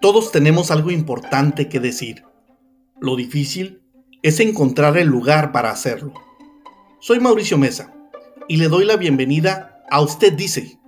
Todos 0.00 0.32
tenemos 0.32 0.70
algo 0.70 0.90
importante 0.90 1.68
que 1.68 1.78
decir. 1.78 2.24
Lo 3.00 3.16
difícil 3.16 3.82
es 4.22 4.40
encontrar 4.40 4.96
el 4.96 5.08
lugar 5.08 5.52
para 5.52 5.70
hacerlo. 5.70 6.14
Soy 7.00 7.20
Mauricio 7.20 7.58
Mesa 7.58 7.94
y 8.48 8.56
le 8.56 8.68
doy 8.68 8.86
la 8.86 8.96
bienvenida 8.96 9.84
a 9.90 10.00
Usted 10.00 10.32
Dice, 10.32 10.80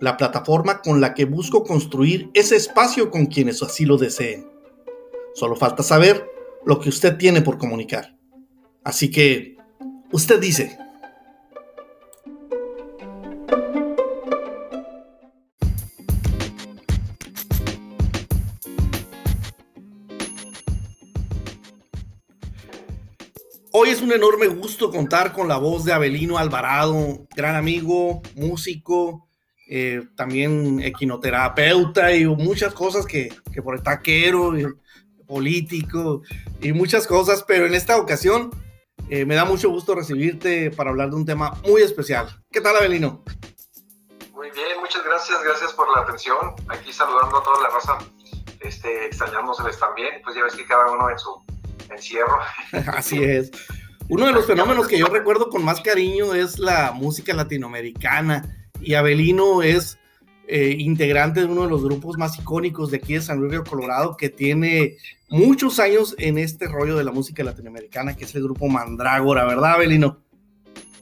la 0.00 0.16
plataforma 0.16 0.80
con 0.80 1.02
la 1.02 1.12
que 1.12 1.26
busco 1.26 1.62
construir 1.62 2.30
ese 2.32 2.56
espacio 2.56 3.10
con 3.10 3.26
quienes 3.26 3.62
así 3.62 3.84
lo 3.84 3.98
deseen. 3.98 4.46
Solo 5.34 5.56
falta 5.56 5.82
saber 5.82 6.26
lo 6.64 6.80
que 6.80 6.88
usted 6.88 7.18
tiene 7.18 7.42
por 7.42 7.58
comunicar. 7.58 8.16
Así 8.82 9.10
que, 9.10 9.58
usted 10.10 10.40
dice. 10.40 10.78
Hoy 23.76 23.88
es 23.88 24.00
un 24.02 24.12
enorme 24.12 24.46
gusto 24.46 24.88
contar 24.88 25.32
con 25.32 25.48
la 25.48 25.56
voz 25.56 25.84
de 25.84 25.92
Abelino 25.92 26.38
Alvarado, 26.38 27.26
gran 27.34 27.56
amigo, 27.56 28.22
músico, 28.36 29.26
eh, 29.68 30.00
también 30.16 30.80
equinoterapeuta 30.80 32.14
y 32.14 32.24
muchas 32.24 32.72
cosas 32.72 33.04
que, 33.04 33.36
que 33.52 33.62
por 33.62 33.74
el 33.74 33.82
taquero, 33.82 34.52
político 35.26 36.22
y 36.60 36.72
muchas 36.72 37.08
cosas, 37.08 37.42
pero 37.42 37.66
en 37.66 37.74
esta 37.74 37.96
ocasión 37.96 38.52
eh, 39.08 39.24
me 39.24 39.34
da 39.34 39.44
mucho 39.44 39.70
gusto 39.70 39.96
recibirte 39.96 40.70
para 40.70 40.90
hablar 40.90 41.10
de 41.10 41.16
un 41.16 41.26
tema 41.26 41.60
muy 41.66 41.82
especial. 41.82 42.28
¿Qué 42.52 42.60
tal, 42.60 42.76
Abelino? 42.76 43.24
Muy 44.34 44.52
bien, 44.52 44.78
muchas 44.78 45.04
gracias, 45.04 45.42
gracias 45.42 45.72
por 45.72 45.92
la 45.96 46.02
atención. 46.02 46.54
Aquí 46.68 46.92
saludando 46.92 47.38
a 47.38 47.42
toda 47.42 47.60
la 47.60 47.70
raza, 47.70 47.98
este, 48.60 49.06
extrañándoseles 49.06 49.76
también, 49.80 50.22
pues 50.22 50.36
ya 50.36 50.44
ves 50.44 50.54
que 50.54 50.64
cada 50.64 50.92
uno 50.92 51.10
en 51.10 51.18
su 51.18 51.42
encierro. 51.90 52.38
Así 52.96 53.22
es. 53.22 53.50
Uno 54.08 54.26
de 54.26 54.32
los 54.32 54.46
fenómenos 54.46 54.86
que 54.86 54.98
yo 54.98 55.06
recuerdo 55.06 55.48
con 55.48 55.64
más 55.64 55.80
cariño 55.80 56.34
es 56.34 56.58
la 56.58 56.92
música 56.92 57.32
latinoamericana 57.32 58.68
y 58.80 58.94
Abelino 58.94 59.62
es 59.62 59.98
eh, 60.46 60.76
integrante 60.78 61.40
de 61.40 61.46
uno 61.46 61.62
de 61.62 61.70
los 61.70 61.82
grupos 61.82 62.18
más 62.18 62.38
icónicos 62.38 62.90
de 62.90 62.98
aquí 62.98 63.14
de 63.14 63.22
San 63.22 63.38
Luis 63.38 63.52
Río 63.52 63.64
Colorado 63.64 64.16
que 64.16 64.28
tiene 64.28 64.98
muchos 65.30 65.78
años 65.78 66.14
en 66.18 66.36
este 66.36 66.68
rollo 66.68 66.96
de 66.96 67.04
la 67.04 67.12
música 67.12 67.42
latinoamericana 67.42 68.14
que 68.14 68.24
es 68.24 68.34
el 68.34 68.42
grupo 68.42 68.68
Mandrágora, 68.68 69.46
¿verdad 69.46 69.72
Abelino? 69.72 70.18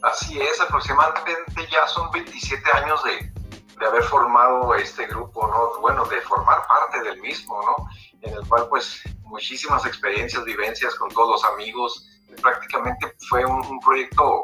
Así 0.03 0.39
es, 0.39 0.61
aproximadamente 0.61 1.35
ya 1.73 1.87
son 1.89 2.11
27 2.13 2.63
años 2.73 3.01
de, 3.05 3.42
de 3.83 3.89
haber 3.89 4.05
formado 4.05 4.75
este 4.77 5.07
grupo, 5.09 5.47
¿no? 5.49 5.81
Bueno, 5.81 6.05
de 6.05 6.21
formar 6.21 6.65
parte 6.69 7.03
del 7.03 7.21
mismo, 7.21 7.61
¿no? 7.63 7.89
En 8.23 8.33
el 8.33 8.47
cual 8.47 8.69
pues 8.69 9.03
muchísimas 9.25 9.85
experiencias, 9.85 10.45
vivencias 10.45 10.95
con 10.95 11.09
todos 11.09 11.43
los 11.43 11.53
amigos, 11.53 12.09
prácticamente 12.41 13.13
fue 13.29 13.45
un, 13.45 13.81
proyecto 13.81 14.43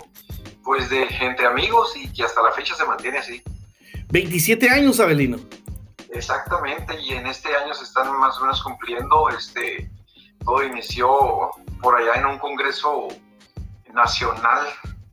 pues 0.65 0.91
de 0.91 1.07
entre 1.21 1.47
amigos 1.47 1.97
y 1.97 2.13
que 2.13 2.25
hasta 2.25 2.43
la 2.43 2.51
fecha 2.51 2.75
se 2.75 2.85
mantiene 2.85 3.19
así. 3.19 3.41
27 4.11 4.69
años, 4.71 4.99
Abelino. 4.99 5.39
Exactamente, 6.11 7.01
y 7.01 7.13
en 7.13 7.29
este 7.29 7.55
año 7.55 7.73
se 7.75 7.85
están 7.85 8.13
más 8.19 8.39
o 8.39 8.41
menos 8.41 8.61
cumpliendo, 8.63 9.29
este, 9.29 9.89
todo 10.45 10.65
inició 10.65 11.51
por 11.81 11.95
allá 11.95 12.15
en 12.15 12.27
un 12.27 12.39
congreso 12.39 13.07
nacional 13.93 14.67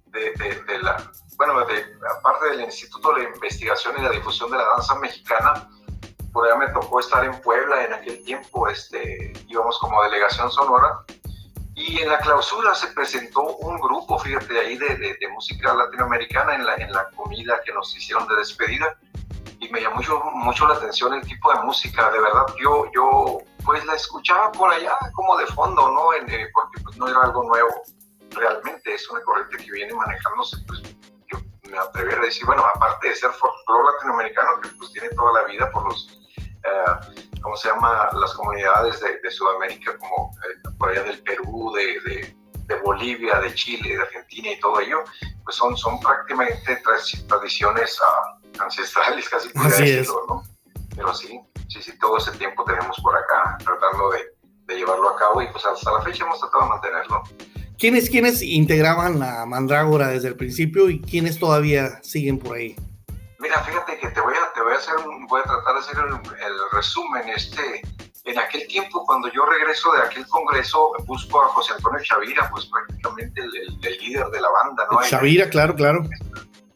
de, 0.07 0.31
de, 0.65 0.79
la, 0.79 1.04
de, 2.25 2.29
aparte 2.29 2.49
del 2.49 2.65
Instituto 2.65 3.13
de 3.13 3.23
Investigación 3.23 3.95
y 3.97 4.01
la 4.01 4.09
Difusión 4.09 4.51
de 4.51 4.57
la 4.57 4.65
Danza 4.75 4.95
Mexicana, 4.95 5.69
por 6.33 6.45
allá 6.45 6.57
me 6.57 6.67
tocó 6.69 6.99
estar 6.99 7.23
en 7.23 7.39
Puebla 7.41 7.85
en 7.85 7.93
aquel 7.93 8.23
tiempo, 8.23 8.67
este, 8.67 9.31
íbamos 9.47 9.77
como 9.79 10.03
delegación 10.03 10.51
sonora, 10.51 11.05
y 11.75 11.99
en 11.99 12.09
la 12.09 12.19
clausura 12.19 12.73
se 12.73 12.87
presentó 12.87 13.41
un 13.41 13.79
grupo, 13.79 14.17
fíjate, 14.17 14.59
ahí 14.59 14.77
de, 14.77 14.95
de, 14.95 15.27
música 15.33 15.73
latinoamericana 15.73 16.55
en 16.55 16.65
la, 16.65 16.75
en 16.75 16.91
la 16.91 17.09
comida 17.09 17.59
que 17.65 17.73
nos 17.73 17.95
hicieron 17.97 18.25
de 18.29 18.35
despedida. 18.37 18.97
Y 19.59 19.67
me 19.69 19.81
llamó 19.81 19.97
mucho, 19.97 20.21
mucho 20.35 20.67
la 20.69 20.75
atención 20.75 21.13
el 21.13 21.27
tipo 21.27 21.51
de 21.51 21.59
música. 21.63 22.09
De 22.11 22.21
verdad, 22.21 22.45
yo, 22.61 22.85
yo 22.93 23.39
pues 23.65 23.83
la 23.85 23.95
escuchaba 23.95 24.53
por 24.53 24.71
allá 24.71 24.95
como 25.13 25.35
de 25.35 25.45
fondo, 25.47 25.91
¿no? 25.91 26.13
En, 26.13 26.29
eh, 26.29 26.47
porque 26.53 26.81
pues, 26.81 26.95
no 26.95 27.09
era 27.09 27.19
algo 27.23 27.43
nuevo. 27.43 27.81
Realmente 28.29 28.93
es 28.93 29.09
una 29.09 29.21
corriente 29.23 29.57
que 29.57 29.71
viene 29.71 29.93
manejándose, 29.93 30.57
pues 30.67 30.81
me 31.75 31.81
atrevería 31.81 32.19
a 32.19 32.25
decir, 32.25 32.45
bueno, 32.45 32.65
aparte 32.65 33.09
de 33.09 33.15
ser 33.15 33.31
folclore 33.31 33.93
latinoamericano, 33.93 34.61
que 34.61 34.69
pues 34.77 34.91
tiene 34.91 35.09
toda 35.09 35.41
la 35.41 35.47
vida 35.47 35.69
por 35.71 35.85
los... 35.85 36.19
Eh, 36.37 37.21
¿cómo 37.41 37.55
se 37.57 37.69
llama? 37.69 38.09
Las 38.13 38.33
comunidades 38.33 38.99
de, 38.99 39.31
Sudamérica, 39.31 39.95
como 39.97 40.31
eh, 40.37 40.69
por 40.79 40.89
allá 40.89 41.03
del 41.03 41.21
Perú, 41.21 41.71
de, 41.75 42.35
de, 42.65 42.81
Bolivia, 42.81 43.39
de 43.39 43.53
Chile, 43.53 43.95
de 43.95 44.01
Argentina 44.01 44.51
y 44.51 44.59
todo 44.59 44.79
ello, 44.79 45.03
pues 45.43 45.55
son, 45.55 45.77
son 45.77 45.99
prácticamente 45.99 46.81
tradiciones 47.27 47.99
uh, 47.99 48.63
ancestrales, 48.63 49.29
casi 49.29 49.49
podría 49.49 49.77
decirlo, 49.77 50.25
¿no? 50.27 50.43
Pero 50.95 51.13
sí, 51.13 51.39
sí, 51.69 51.83
sí, 51.83 51.97
todo 51.99 52.17
ese 52.17 52.31
tiempo 52.31 52.63
tenemos 52.63 52.99
por 53.01 53.15
acá 53.15 53.57
tratando 53.63 54.09
de, 54.09 54.35
de 54.65 54.75
llevarlo 54.77 55.09
a 55.09 55.15
cabo 55.17 55.41
y 55.43 55.47
pues 55.51 55.63
hasta 55.65 55.91
la 55.91 56.01
fecha 56.01 56.23
hemos 56.23 56.39
tratado 56.39 56.63
de 56.63 56.69
mantenerlo. 56.69 57.23
¿Quiénes, 57.77 58.09
¿Quiénes 58.09 58.41
integraban 58.41 59.19
la 59.19 59.45
mandrágora 59.45 60.07
desde 60.07 60.29
el 60.29 60.35
principio 60.35 60.89
y 60.89 61.01
quiénes 61.01 61.39
todavía 61.39 62.01
siguen 62.03 62.39
por 62.39 62.55
ahí? 62.55 62.75
Mira, 63.39 63.61
fíjate 63.63 63.97
que 63.99 64.07
te 64.09 64.21
voy 64.21 64.33
a, 64.33 64.53
te 64.53 64.61
voy 64.61 64.73
a 64.73 64.77
hacer 64.77 64.95
voy 65.27 65.41
a 65.41 65.43
tratar 65.43 65.73
de 65.73 65.79
hacer 65.79 65.95
el, 65.99 66.55
resumen. 66.71 67.27
Este, 67.29 67.81
en 68.23 68.39
aquel 68.39 68.65
tiempo, 68.67 69.05
cuando 69.05 69.29
yo 69.31 69.45
regreso 69.45 69.91
de 69.91 70.03
aquel 70.03 70.25
congreso, 70.27 70.93
busco 71.05 71.41
a 71.41 71.49
José 71.49 71.73
Antonio 71.73 71.99
Chavira, 72.03 72.49
pues 72.49 72.65
prácticamente 72.65 73.41
el, 73.41 73.97
líder 73.99 74.27
de 74.27 74.41
la 74.41 74.47
banda, 74.63 74.87
¿no? 74.89 75.01
Chavira, 75.03 75.49
claro, 75.49 75.75
claro. 75.75 76.01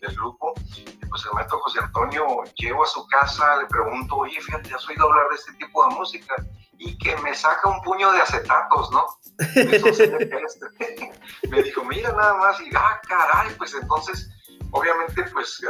Del 0.02 0.16
grupo. 0.16 0.54
Y 0.76 1.06
pues 1.06 1.26
el 1.26 1.32
maestro 1.34 1.60
José 1.60 1.80
Antonio, 1.82 2.44
llego 2.56 2.84
a 2.84 2.88
su 2.88 3.08
casa, 3.08 3.58
le 3.62 3.68
pregunto, 3.68 4.18
oye, 4.18 4.40
fíjate, 4.42 4.74
¿has 4.74 4.88
oído 4.88 5.06
hablar 5.06 5.30
de 5.30 5.36
este 5.36 5.54
tipo 5.54 5.88
de 5.88 5.96
música? 5.96 6.36
Y 6.80 6.98
que 6.98 7.16
me 7.18 7.36
saca 7.36 7.70
un 7.70 7.80
puño 7.82 8.12
de 8.12 8.22
acetatos, 8.22 8.92
¿no? 8.92 9.06
Me 11.50 11.64
dijo, 11.64 11.84
mira 11.84 12.12
nada 12.12 12.36
más, 12.36 12.62
y 12.62 12.70
ah, 12.76 13.02
caray, 13.08 13.54
pues 13.56 13.74
entonces 13.74 14.30
obviamente 14.72 15.24
pues 15.32 15.62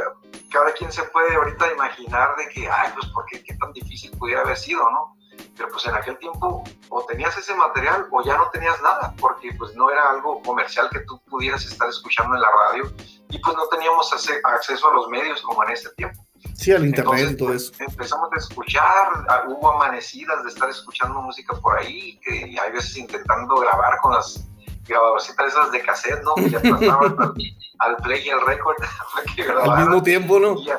cada 0.52 0.72
quien 0.72 0.92
se 0.92 1.02
puede 1.04 1.34
ahorita 1.34 1.72
imaginar 1.72 2.36
de 2.36 2.48
que, 2.48 2.68
ay, 2.68 2.90
pues 2.94 3.06
porque 3.12 3.42
qué 3.42 3.54
tan 3.54 3.72
difícil 3.72 4.10
pudiera 4.18 4.42
haber 4.42 4.56
sido, 4.56 4.88
¿no? 4.90 5.16
Pero 5.56 5.68
pues 5.70 5.86
en 5.86 5.94
aquel 5.94 6.18
tiempo 6.18 6.64
o 6.88 7.04
tenías 7.04 7.36
ese 7.36 7.54
material 7.54 8.06
o 8.10 8.22
ya 8.22 8.36
no 8.36 8.50
tenías 8.50 8.80
nada, 8.82 9.14
porque 9.18 9.52
pues 9.54 9.74
no 9.74 9.90
era 9.90 10.10
algo 10.10 10.42
comercial 10.42 10.88
que 10.90 11.00
tú 11.00 11.20
pudieras 11.30 11.64
estar 11.64 11.88
escuchando 11.88 12.34
en 12.34 12.42
la 12.42 12.50
radio 12.50 12.92
y 13.28 13.38
pues 13.38 13.56
no 13.56 13.66
teníamos 13.68 14.12
acceso 14.12 14.90
a 14.90 14.94
los 14.94 15.08
medios 15.08 15.40
como 15.42 15.64
en 15.64 15.70
este 15.70 15.90
tiempo. 15.90 16.26
Sí, 16.54 16.72
al 16.72 16.86
internet 16.86 17.30
y 17.32 17.36
todo 17.36 17.48
pues, 17.48 17.72
eso. 17.72 17.72
Empezamos 17.78 18.28
a 18.32 18.36
escuchar, 18.36 19.24
ah, 19.28 19.44
hubo 19.48 19.72
amanecidas 19.72 20.42
de 20.44 20.50
estar 20.50 20.68
escuchando 20.68 21.20
música 21.22 21.56
por 21.56 21.78
ahí, 21.78 22.18
que 22.24 22.56
hay 22.60 22.72
veces 22.72 22.96
intentando 22.96 23.56
grabar 23.56 23.98
con 24.02 24.14
las 24.14 24.46
grabadorcitas 24.86 25.52
esas 25.52 25.70
de 25.72 25.82
cassette, 25.82 26.22
¿no? 26.22 26.34
Que 26.34 26.50
ya 26.50 26.60
pasaban 26.60 27.16
al 27.78 27.96
play 27.96 28.26
y 28.26 28.30
al 28.30 28.46
record 28.46 28.76
Al 29.62 29.78
mismo 29.78 30.02
tiempo, 30.02 30.38
¿no? 30.38 30.60
Y 30.60 30.70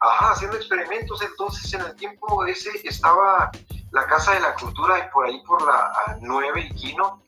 ajá, 0.00 0.32
haciendo 0.32 0.56
experimentos. 0.56 1.22
Entonces, 1.22 1.72
en 1.74 1.80
el 1.80 1.94
tiempo 1.96 2.44
ese 2.46 2.70
estaba 2.84 3.50
la 3.90 4.06
Casa 4.06 4.34
de 4.34 4.40
la 4.40 4.54
Cultura 4.54 4.98
y 4.98 5.10
por 5.12 5.26
ahí 5.26 5.42
por 5.46 5.66
la 5.66 6.18
9 6.20 6.68
y 6.70 6.74
Quino. 6.74 7.22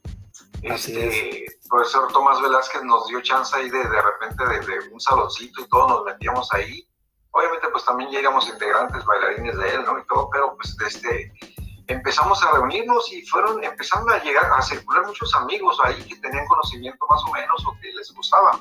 Este, 0.63 1.47
profesor 1.71 2.13
Tomás 2.13 2.41
Velázquez 2.43 2.83
nos 2.83 3.07
dio 3.09 3.23
chance 3.23 3.57
ahí 3.57 3.71
de, 3.71 3.79
de 3.79 4.03
repente 4.03 4.45
de, 4.45 4.93
un 4.93 5.01
saloncito 5.01 5.63
y 5.63 5.69
todos 5.69 5.89
nos 5.89 6.05
metíamos 6.05 6.53
ahí. 6.53 6.87
Obviamente, 7.33 7.69
pues 7.71 7.85
también 7.85 8.11
llegamos 8.11 8.49
integrantes, 8.49 9.05
bailarines 9.05 9.57
de 9.57 9.75
él, 9.75 9.85
¿no? 9.85 9.99
Y 9.99 10.07
todo, 10.07 10.29
pero 10.31 10.57
pues 10.57 10.77
este, 10.87 11.33
empezamos 11.87 12.43
a 12.43 12.53
reunirnos 12.53 13.13
y 13.13 13.23
fueron 13.27 13.63
empezando 13.63 14.13
a 14.13 14.23
llegar, 14.23 14.51
a 14.53 14.63
circular 14.63 15.07
muchos 15.07 15.35
amigos 15.35 15.79
ahí 15.85 16.03
que 16.05 16.17
tenían 16.17 16.47
conocimiento 16.47 17.07
más 17.09 17.23
o 17.25 17.33
menos 17.33 17.65
o 17.67 17.77
que 17.81 17.93
les 17.93 18.13
gustaba 18.13 18.61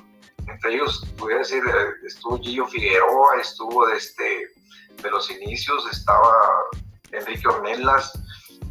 entre 0.52 0.76
ellos, 0.76 1.06
pudiera 1.18 1.40
decir, 1.40 1.64
eh, 1.66 2.06
estuvo 2.06 2.40
Gillo 2.40 2.66
Figueroa, 2.68 3.40
estuvo 3.40 3.88
de, 3.88 3.98
este, 3.98 4.48
de 5.02 5.10
los 5.10 5.30
inicios, 5.30 5.88
estaba 5.92 6.34
Enrique 7.12 7.48
Ornelas, 7.48 8.12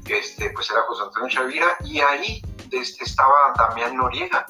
este, 0.07 0.51
pues 0.51 0.71
era 0.71 0.83
José 0.83 1.05
Antonio 1.05 1.29
Chavira, 1.29 1.77
y 1.85 2.01
ahí 2.01 2.43
este, 2.73 3.05
estaba 3.05 3.53
Damián 3.57 3.97
Noriega. 3.97 4.47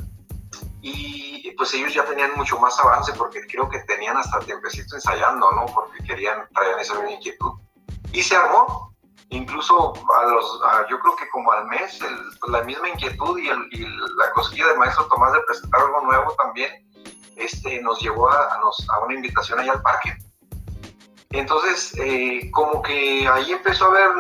Y 0.95 1.51
pues 1.53 1.75
ellos 1.75 1.93
ya 1.93 2.05
tenían 2.05 2.31
mucho 2.37 2.59
más 2.59 2.79
avance 2.79 3.13
porque 3.15 3.41
creo 3.47 3.69
que 3.69 3.81
tenían 3.81 4.17
hasta 4.17 4.39
tiempecito 4.41 4.95
ensayando, 4.95 5.51
¿no? 5.53 5.67
Porque 5.67 6.03
querían, 6.05 6.49
traer 6.55 6.79
esa 6.79 7.11
inquietud. 7.11 7.53
Y 8.13 8.23
se 8.23 8.37
armó, 8.37 8.95
incluso 9.31 9.93
a 10.17 10.25
los, 10.25 10.61
yo 10.89 10.99
creo 11.01 11.17
que 11.17 11.29
como 11.29 11.53
al 11.53 11.67
mes, 11.67 11.99
pues, 12.41 12.53
la 12.53 12.63
misma 12.63 12.89
inquietud 12.89 13.39
y, 13.39 13.49
y, 13.77 13.87
la 14.17 14.31
cosquilla 14.33 14.69
del 14.69 14.79
maestro 14.79 15.07
Tomás 15.07 15.33
de 15.33 15.41
presentar 15.41 15.81
algo 15.81 16.01
nuevo 16.03 16.33
también, 16.35 16.71
este, 17.37 17.81
nos 17.83 18.01
llevó 18.01 18.31
a, 18.31 18.55
a, 18.55 19.05
una 19.05 19.15
invitación 19.15 19.59
ahí 19.59 19.69
al 19.69 19.83
parque. 19.83 20.17
Entonces, 21.31 21.95
eh, 21.99 22.51
como 22.53 22.83
que 22.83 23.29
ahí 23.29 23.53
empezó 23.53 23.87
a 23.87 23.89
haber 23.89 24.11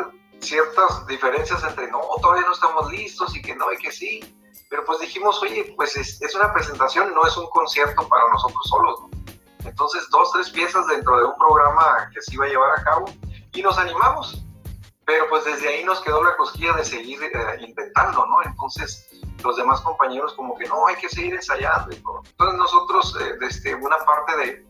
ciertas 0.41 1.07
diferencias 1.07 1.63
entre 1.65 1.91
no, 1.91 2.01
todavía 2.21 2.47
no 2.47 2.53
estamos 2.53 2.91
listos 2.93 3.35
y 3.37 3.43
que 3.43 3.57
no, 3.57 3.73
y 3.73 3.79
que 3.79 3.91
sí. 3.91 4.21
Pero 4.69 4.85
pues 4.85 5.01
dijimos, 5.01 5.43
oye, 5.43 5.73
pues 5.77 5.97
es, 5.97 6.21
es 6.21 6.35
una 6.35 6.53
presentación, 6.53 7.15
no 7.15 7.27
es 7.27 7.37
un 7.37 7.49
concierto 7.51 8.07
para 8.09 8.29
nosotros 8.31 8.63
solos. 8.69 9.01
Entonces, 9.65 10.09
dos, 10.11 10.31
tres 10.33 10.51
piezas 10.51 10.87
dentro 10.87 11.19
de 11.19 11.25
un 11.25 11.37
programa 11.37 12.11
que 12.13 12.21
se 12.23 12.35
iba 12.35 12.47
a 12.47 12.49
llevar 12.49 12.79
a 12.79 12.85
cabo 12.85 13.07
y 13.53 13.63
nos 13.63 13.79
animamos. 13.79 14.43
Pero 15.07 15.27
pues 15.31 15.45
desde 15.45 15.69
ahí 15.69 15.85
nos 15.85 16.01
quedó 16.03 16.23
la 16.23 16.37
cosquilla 16.37 16.75
de 16.75 16.85
seguir 16.85 17.23
eh, 17.23 17.31
intentando, 17.61 18.27
¿no? 18.27 18.43
Entonces, 18.45 19.09
los 19.43 19.57
demás 19.57 19.81
compañeros 19.81 20.35
como 20.35 20.57
que 20.57 20.67
no, 20.67 20.87
hay 20.87 20.97
que 20.97 21.09
seguir 21.09 21.35
ensayando. 21.35 21.91
Entonces 21.93 22.59
nosotros, 22.59 23.17
eh, 23.21 23.37
desde 23.41 23.75
una 23.75 23.97
parte 24.05 24.37
de, 24.37 24.67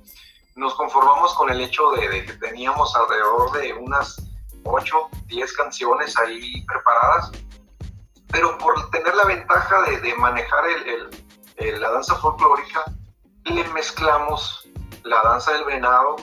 nos 0.54 0.74
conformamos 0.74 1.34
con 1.34 1.50
el 1.50 1.60
hecho 1.60 1.90
de, 1.92 2.08
de, 2.08 2.24
que 2.24 2.32
teníamos 2.34 2.94
alrededor 2.94 3.50
de 3.52 3.72
unas 3.74 4.16
8, 4.64 5.10
10 5.26 5.52
canciones 5.54 6.16
ahí 6.18 6.64
preparadas, 6.66 7.32
pero 8.30 8.56
por 8.58 8.90
tener 8.90 9.14
la 9.14 9.24
ventaja 9.24 9.82
de, 9.82 10.00
de 10.00 10.14
manejar 10.16 10.64
el, 10.68 10.88
el, 10.88 11.24
el, 11.56 11.80
la 11.80 11.90
danza 11.90 12.14
folclórica, 12.16 12.84
le 13.44 13.64
mezclamos 13.68 14.68
la 15.04 15.22
danza 15.22 15.52
del 15.52 15.64
venado 15.64 16.16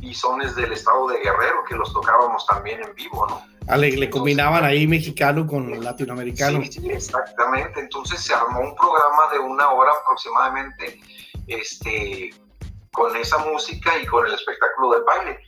y 0.00 0.14
sones 0.14 0.54
del 0.54 0.72
estado 0.72 1.08
de 1.08 1.18
Guerrero, 1.18 1.64
que 1.68 1.74
los 1.74 1.92
tocábamos 1.92 2.46
también 2.46 2.82
en 2.82 2.94
vivo, 2.94 3.26
¿no? 3.26 3.42
Ah, 3.66 3.76
le, 3.76 3.90
le 3.90 4.08
combinaban 4.08 4.64
ahí 4.64 4.86
mexicano 4.86 5.46
con 5.46 5.84
latinoamericano. 5.84 6.62
Sí, 6.62 6.72
sí, 6.72 6.90
exactamente. 6.90 7.80
Entonces 7.80 8.20
se 8.20 8.32
armó 8.32 8.60
un 8.60 8.74
programa 8.74 9.30
de 9.32 9.40
una 9.40 9.70
hora 9.70 9.92
aproximadamente 9.92 11.00
este, 11.48 12.30
con 12.92 13.14
esa 13.16 13.38
música 13.38 13.98
y 13.98 14.06
con 14.06 14.26
el 14.26 14.32
espectáculo 14.32 14.92
del 14.92 15.02
baile, 15.02 15.38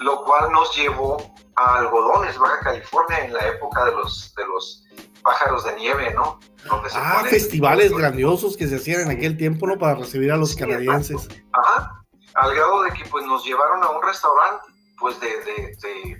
lo 0.00 0.24
cual 0.24 0.50
nos 0.50 0.74
llevó 0.74 1.18
a 1.56 1.78
Algodones, 1.80 2.38
Baja 2.38 2.60
California, 2.60 3.24
en 3.24 3.34
la 3.34 3.48
época 3.48 3.84
de 3.84 3.92
los, 3.92 4.32
de 4.34 4.46
los 4.46 4.84
pájaros 5.22 5.64
de 5.64 5.76
nieve, 5.76 6.12
¿no? 6.14 6.38
Donde 6.64 6.90
se 6.90 6.98
ah, 6.98 7.24
festivales 7.28 7.92
grandiosos 7.92 8.56
que 8.56 8.66
se 8.66 8.76
hacían 8.76 9.02
en 9.02 9.10
aquel 9.10 9.36
tiempo, 9.36 9.66
¿no? 9.66 9.78
Para 9.78 9.94
recibir 9.94 10.32
a 10.32 10.36
los 10.36 10.52
sí, 10.52 10.58
canadienses. 10.58 11.24
Exacto. 11.24 11.48
Ajá, 11.52 12.04
al 12.34 12.54
grado 12.54 12.82
de 12.82 12.92
que 12.92 13.04
pues 13.06 13.24
nos 13.26 13.44
llevaron 13.44 13.82
a 13.82 13.90
un 13.90 14.02
restaurante, 14.02 14.66
pues 14.98 15.18
de, 15.20 15.28
de, 15.28 15.76
de, 15.82 16.18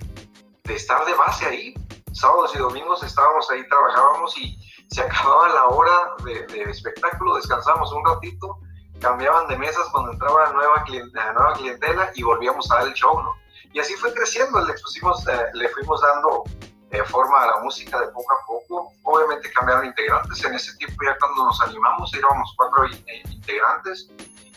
de 0.63 0.73
estar 0.73 1.05
de 1.05 1.13
base 1.13 1.45
ahí. 1.45 1.73
Sábados 2.11 2.53
y 2.55 2.57
domingos 2.57 3.03
estábamos 3.03 3.49
ahí, 3.51 3.67
trabajábamos 3.67 4.37
y 4.37 4.57
se 4.89 5.01
acababa 5.01 5.49
la 5.49 5.65
hora 5.67 5.93
de, 6.25 6.45
de 6.47 6.63
espectáculo, 6.71 7.35
descansábamos 7.35 7.91
un 7.93 8.03
ratito, 8.05 8.57
cambiaban 8.99 9.47
de 9.47 9.57
mesas 9.57 9.87
cuando 9.91 10.11
entraba 10.11 10.45
la 10.45 10.53
nueva, 10.53 10.85
la 11.13 11.33
nueva 11.33 11.53
clientela 11.53 12.11
y 12.15 12.23
volvíamos 12.23 12.69
a 12.71 12.75
dar 12.75 12.87
el 12.87 12.93
show, 12.93 13.21
¿no? 13.21 13.35
Y 13.71 13.79
así 13.79 13.93
fue 13.95 14.13
creciendo, 14.13 14.59
le, 14.65 14.73
pusimos, 14.73 15.27
eh, 15.27 15.45
le 15.53 15.69
fuimos 15.69 16.01
dando 16.01 16.43
eh, 16.91 17.03
forma 17.05 17.43
a 17.43 17.47
la 17.47 17.59
música 17.63 17.99
de 17.99 18.07
poco 18.07 18.33
a 18.33 18.45
poco. 18.45 18.93
Obviamente 19.03 19.51
cambiaron 19.51 19.85
integrantes. 19.85 20.43
En 20.43 20.55
ese 20.55 20.75
tiempo 20.77 21.03
ya 21.03 21.17
cuando 21.19 21.45
nos 21.45 21.61
animamos 21.61 22.13
éramos 22.13 22.53
cuatro 22.55 22.85
integrantes. 23.31 24.09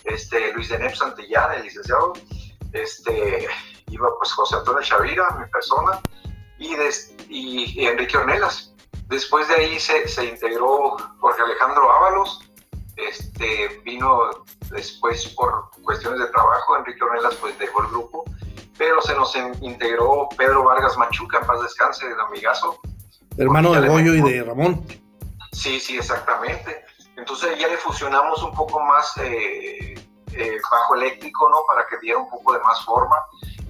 Este, 0.04 0.52
Luis 0.52 0.68
Denep 0.68 0.94
Santillán, 0.94 1.52
el 1.52 1.62
licenciado, 1.62 2.14
este, 2.72 3.46
iba 3.88 4.08
pues 4.18 4.32
José 4.32 4.56
Antonio 4.56 4.82
Chavira, 4.82 5.30
mi 5.38 5.46
persona, 5.46 6.00
y, 6.58 6.74
des, 6.74 7.14
y, 7.28 7.80
y, 7.80 7.86
Enrique 7.86 8.16
Ornelas. 8.16 8.72
Después 9.06 9.46
de 9.48 9.54
ahí 9.54 9.78
se, 9.78 10.08
se 10.08 10.24
integró 10.24 10.96
Jorge 11.20 11.42
Alejandro 11.42 11.92
Ábalos, 11.92 12.40
este, 12.96 13.80
vino 13.84 14.30
después 14.70 15.28
por 15.28 15.70
cuestiones 15.82 16.20
de 16.20 16.26
trabajo, 16.28 16.76
Enrique 16.78 17.04
Ornelas 17.04 17.34
pues 17.36 17.58
dejó 17.58 17.82
el 17.82 17.88
grupo, 17.88 18.24
pero 18.78 19.00
se 19.02 19.14
nos 19.14 19.34
integró 19.60 20.28
Pedro 20.36 20.64
Vargas 20.64 20.96
Machuca, 20.96 21.38
en 21.38 21.46
paz 21.46 21.62
descanse, 21.62 22.06
el 22.06 22.20
amigazo. 22.20 22.80
Hermano 23.36 23.72
de 23.72 23.88
Goyo 23.88 24.14
y 24.14 24.22
de 24.22 24.44
Ramón. 24.44 24.86
Sí, 25.52 25.78
sí, 25.80 25.96
exactamente. 25.96 26.84
Entonces 27.16 27.58
ya 27.58 27.68
le 27.68 27.76
fusionamos 27.76 28.42
un 28.42 28.54
poco 28.54 28.80
más 28.80 29.16
eh, 29.18 29.94
eh, 30.32 30.56
bajo 30.70 30.94
eléctrico, 30.94 31.48
¿no? 31.48 31.58
Para 31.68 31.86
que 31.86 31.98
diera 32.00 32.18
un 32.18 32.30
poco 32.30 32.54
de 32.54 32.60
más 32.60 32.84
forma. 32.84 33.16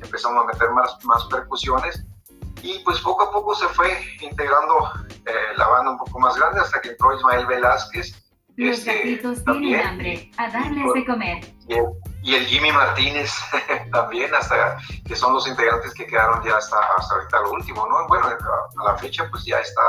Empezamos 0.00 0.44
a 0.44 0.46
meter 0.46 0.70
más, 0.70 1.04
más 1.04 1.24
percusiones 1.26 2.04
y 2.62 2.78
pues 2.84 3.00
poco 3.00 3.24
a 3.24 3.32
poco 3.32 3.54
se 3.54 3.66
fue 3.68 3.88
integrando 4.20 4.90
eh, 5.26 5.56
la 5.56 5.66
banda 5.66 5.90
un 5.92 5.98
poco 5.98 6.18
más 6.20 6.36
grande 6.36 6.60
hasta 6.60 6.80
que 6.80 6.90
entró 6.90 7.16
Ismael 7.16 7.46
Velázquez. 7.46 8.22
Los 8.56 8.78
este, 8.78 8.94
gatitos 8.94 9.44
tienen 9.44 9.80
hambre, 9.80 10.30
a 10.36 10.50
darles 10.50 10.92
de 10.94 11.04
comer. 11.04 11.38
Y 11.68 11.74
el, 11.74 11.86
y 12.22 12.34
el 12.34 12.46
Jimmy 12.46 12.70
Martínez 12.72 13.32
también, 13.92 14.34
hasta 14.34 14.78
que 15.06 15.16
son 15.16 15.34
los 15.34 15.46
integrantes 15.46 15.92
que 15.94 16.06
quedaron 16.06 16.42
ya 16.44 16.56
hasta, 16.56 16.78
hasta 16.96 17.14
ahorita 17.14 17.40
lo 17.40 17.52
último, 17.52 17.86
¿no? 17.86 18.06
Bueno, 18.06 18.26
a, 18.26 18.30
a 18.30 18.92
la 18.92 18.98
fecha 18.98 19.28
pues 19.30 19.44
ya 19.44 19.58
está 19.58 19.82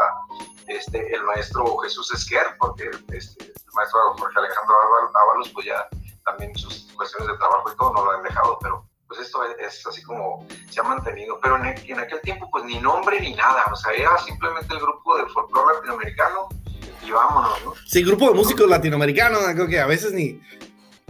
este, 0.68 1.14
el 1.14 1.24
maestro 1.24 1.78
Jesús 1.78 2.12
Esquer, 2.14 2.56
porque 2.60 2.90
este, 3.10 3.46
el 3.46 3.74
maestro 3.74 4.00
Jorge 4.18 4.40
Alejandro 4.40 4.76
Ábalos, 5.14 5.50
pues 5.54 5.68
ya 5.68 5.88
también 6.26 6.56
sus 6.56 6.92
cuestiones 6.96 7.28
de 7.28 7.38
trabajo 7.38 7.72
y 7.72 7.78
todo 7.78 7.94
no 7.94 8.06
lo 8.06 8.12
han 8.12 8.24
dejado, 8.24 8.58
pero 8.62 8.86
pues 9.08 9.20
esto 9.20 9.44
es, 9.60 9.86
así 9.86 10.02
como 10.04 10.46
se 10.70 10.80
ha 10.80 10.84
mantenido. 10.84 11.40
Pero 11.42 11.58
en, 11.58 11.66
en, 11.66 12.00
aquel 12.00 12.22
tiempo, 12.22 12.50
pues 12.52 12.64
ni 12.64 12.80
nombre 12.80 13.20
ni 13.20 13.34
nada, 13.36 13.64
o 13.72 13.76
sea, 13.76 13.92
era 13.92 14.18
simplemente 14.20 14.74
el 14.74 14.80
grupo 14.80 15.18
de 15.18 15.26
folclore 15.28 15.76
latinoamericano 15.76 16.48
y 17.06 17.12
vámonos, 17.12 17.66
¿no? 17.66 17.74
Sí, 17.86 18.04
grupo 18.04 18.30
de 18.30 18.34
músicos 18.36 18.68
latinoamericanos, 18.68 19.44
creo 19.54 19.68
que 19.68 19.80
a 19.80 19.88
veces 19.88 20.14
ni. 20.14 20.42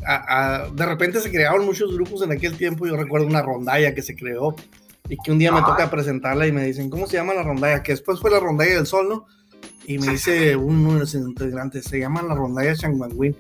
A, 0.06 0.64
a, 0.64 0.70
de 0.70 0.86
repente 0.86 1.20
se 1.20 1.32
crearon 1.32 1.66
muchos 1.66 1.94
grupos 1.94 2.22
en 2.24 2.32
aquel 2.32 2.58
tiempo. 2.58 2.86
Yo 2.88 2.96
recuerdo 2.96 3.28
una 3.28 3.42
rondalla 3.42 3.94
que 3.94 4.02
se 4.02 4.16
creó 4.16 4.56
y 5.10 5.18
que 5.18 5.32
un 5.32 5.40
día 5.40 5.52
me 5.52 5.62
toca 5.62 5.90
presentarla 5.90 6.48
y 6.48 6.52
me 6.52 6.64
dicen, 6.64 6.90
¿cómo 6.90 7.08
se 7.08 7.18
llama 7.18 7.34
la 7.34 7.44
rondalla? 7.44 7.84
Que 7.84 7.92
después 7.92 8.20
fue 8.20 8.32
la 8.32 8.40
rondalla 8.40 8.76
del 8.76 8.88
sol, 8.88 9.10
¿no? 9.10 9.26
Y 9.86 9.98
me 9.98 10.14
dice 10.14 10.56
uno 10.56 10.94
de 10.94 11.00
los 11.02 11.14
integrantes, 11.14 11.86
se 11.86 12.00
llama 12.00 12.22
la 12.22 12.36
rondalla 12.36 12.76
Changuanguín. 12.76 13.36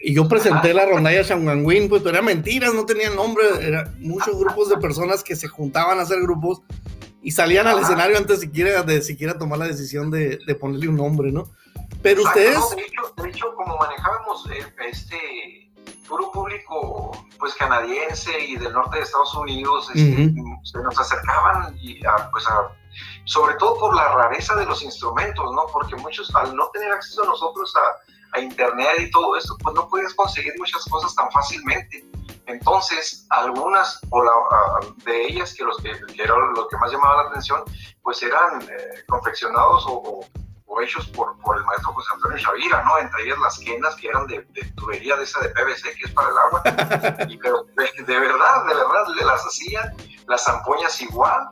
Y 0.00 0.14
yo 0.14 0.28
presenté 0.28 0.72
la 0.72 0.86
rondalla 0.86 1.24
Changuanguín, 1.24 1.88
pues 1.88 2.04
era 2.06 2.22
mentiras, 2.22 2.72
no 2.74 2.86
tenía 2.86 3.10
nombre, 3.10 3.44
eran 3.60 3.94
muchos 4.00 4.38
grupos 4.38 4.70
de 4.70 4.76
personas 4.78 5.22
que 5.22 5.36
se 5.36 5.48
juntaban 5.48 5.98
a 5.98 6.02
hacer 6.02 6.20
grupos 6.20 6.62
y 7.22 7.30
salían 7.30 7.66
al 7.66 7.78
escenario 7.78 8.16
antes 8.16 8.40
siquiera 8.40 8.82
de 8.82 9.02
siquiera 9.02 9.38
tomar 9.38 9.58
la 9.58 9.66
decisión 9.66 10.10
de, 10.10 10.38
de 10.46 10.54
ponerle 10.54 10.88
un 10.88 10.96
nombre, 10.96 11.32
¿no? 11.32 11.50
Pero 12.02 12.20
Exacto, 12.20 12.40
ustedes... 12.40 12.58
No, 12.58 12.76
de, 12.76 12.82
hecho, 12.82 13.22
de, 13.22 13.28
hecho, 13.30 13.54
como 13.56 13.76
manejábamos 13.78 14.50
eh, 14.50 14.88
este 14.90 15.63
puro 16.08 16.30
público 16.30 17.12
pues 17.38 17.54
canadiense 17.54 18.38
y 18.38 18.56
del 18.56 18.72
norte 18.72 18.98
de 18.98 19.04
Estados 19.04 19.34
Unidos, 19.34 19.90
este, 19.94 20.22
uh 20.22 20.34
-huh. 20.34 20.60
se 20.64 20.78
nos 20.78 20.98
acercaban 20.98 21.76
y 21.78 22.04
a, 22.06 22.30
pues 22.30 22.46
a 22.46 22.70
sobre 23.24 23.54
todo 23.56 23.78
por 23.78 23.96
la 23.96 24.08
rareza 24.08 24.54
de 24.54 24.66
los 24.66 24.82
instrumentos, 24.82 25.52
¿no? 25.52 25.66
Porque 25.72 25.96
muchos, 25.96 26.34
al 26.34 26.54
no 26.54 26.68
tener 26.68 26.92
acceso 26.92 27.22
a 27.22 27.26
nosotros 27.26 27.72
a, 27.76 28.38
a 28.38 28.40
internet 28.40 28.94
y 28.98 29.10
todo 29.10 29.36
esto, 29.36 29.56
pues 29.62 29.74
no 29.74 29.88
puedes 29.88 30.14
conseguir 30.14 30.52
muchas 30.58 30.84
cosas 30.84 31.14
tan 31.14 31.30
fácilmente. 31.30 32.04
Entonces, 32.46 33.26
algunas 33.30 34.00
o 34.10 34.22
la, 34.22 34.32
de 35.04 35.26
ellas, 35.26 35.54
que, 35.54 35.64
los 35.64 35.78
que, 35.78 35.92
que, 36.14 36.22
era 36.22 36.34
lo 36.36 36.68
que 36.68 36.76
más 36.76 36.92
llamaba 36.92 37.22
la 37.22 37.28
atención, 37.30 37.62
pues 38.02 38.22
eran 38.22 38.62
eh, 38.62 39.04
confeccionados 39.08 39.86
o, 39.86 39.92
o, 39.92 40.26
o, 40.74 40.80
hechos 40.82 41.06
por, 41.08 41.38
por 41.38 41.56
el 41.56 41.64
maestro 41.64 41.92
José 41.92 42.08
Antonio 42.14 42.38
Chavira, 42.38 42.82
¿no? 42.84 42.98
Entre 42.98 43.24
ellas 43.24 43.38
las 43.38 43.58
quenas 43.58 43.94
que 43.96 44.08
eran 44.08 44.26
de, 44.26 44.42
de 44.50 44.62
tubería 44.76 45.16
de 45.16 45.24
esa 45.24 45.40
de 45.40 45.48
PVC, 45.50 45.94
que 45.96 46.04
es 46.06 46.12
para 46.12 46.28
el 46.28 46.38
agua. 46.38 46.62
y, 47.28 47.36
pero 47.38 47.64
de, 47.76 48.02
de 48.02 48.20
verdad, 48.20 48.66
de 48.66 48.74
verdad, 48.74 49.06
le 49.16 49.24
las 49.24 49.44
hacían, 49.44 49.94
las 50.26 50.44
zampoñas 50.44 51.00
igual, 51.02 51.48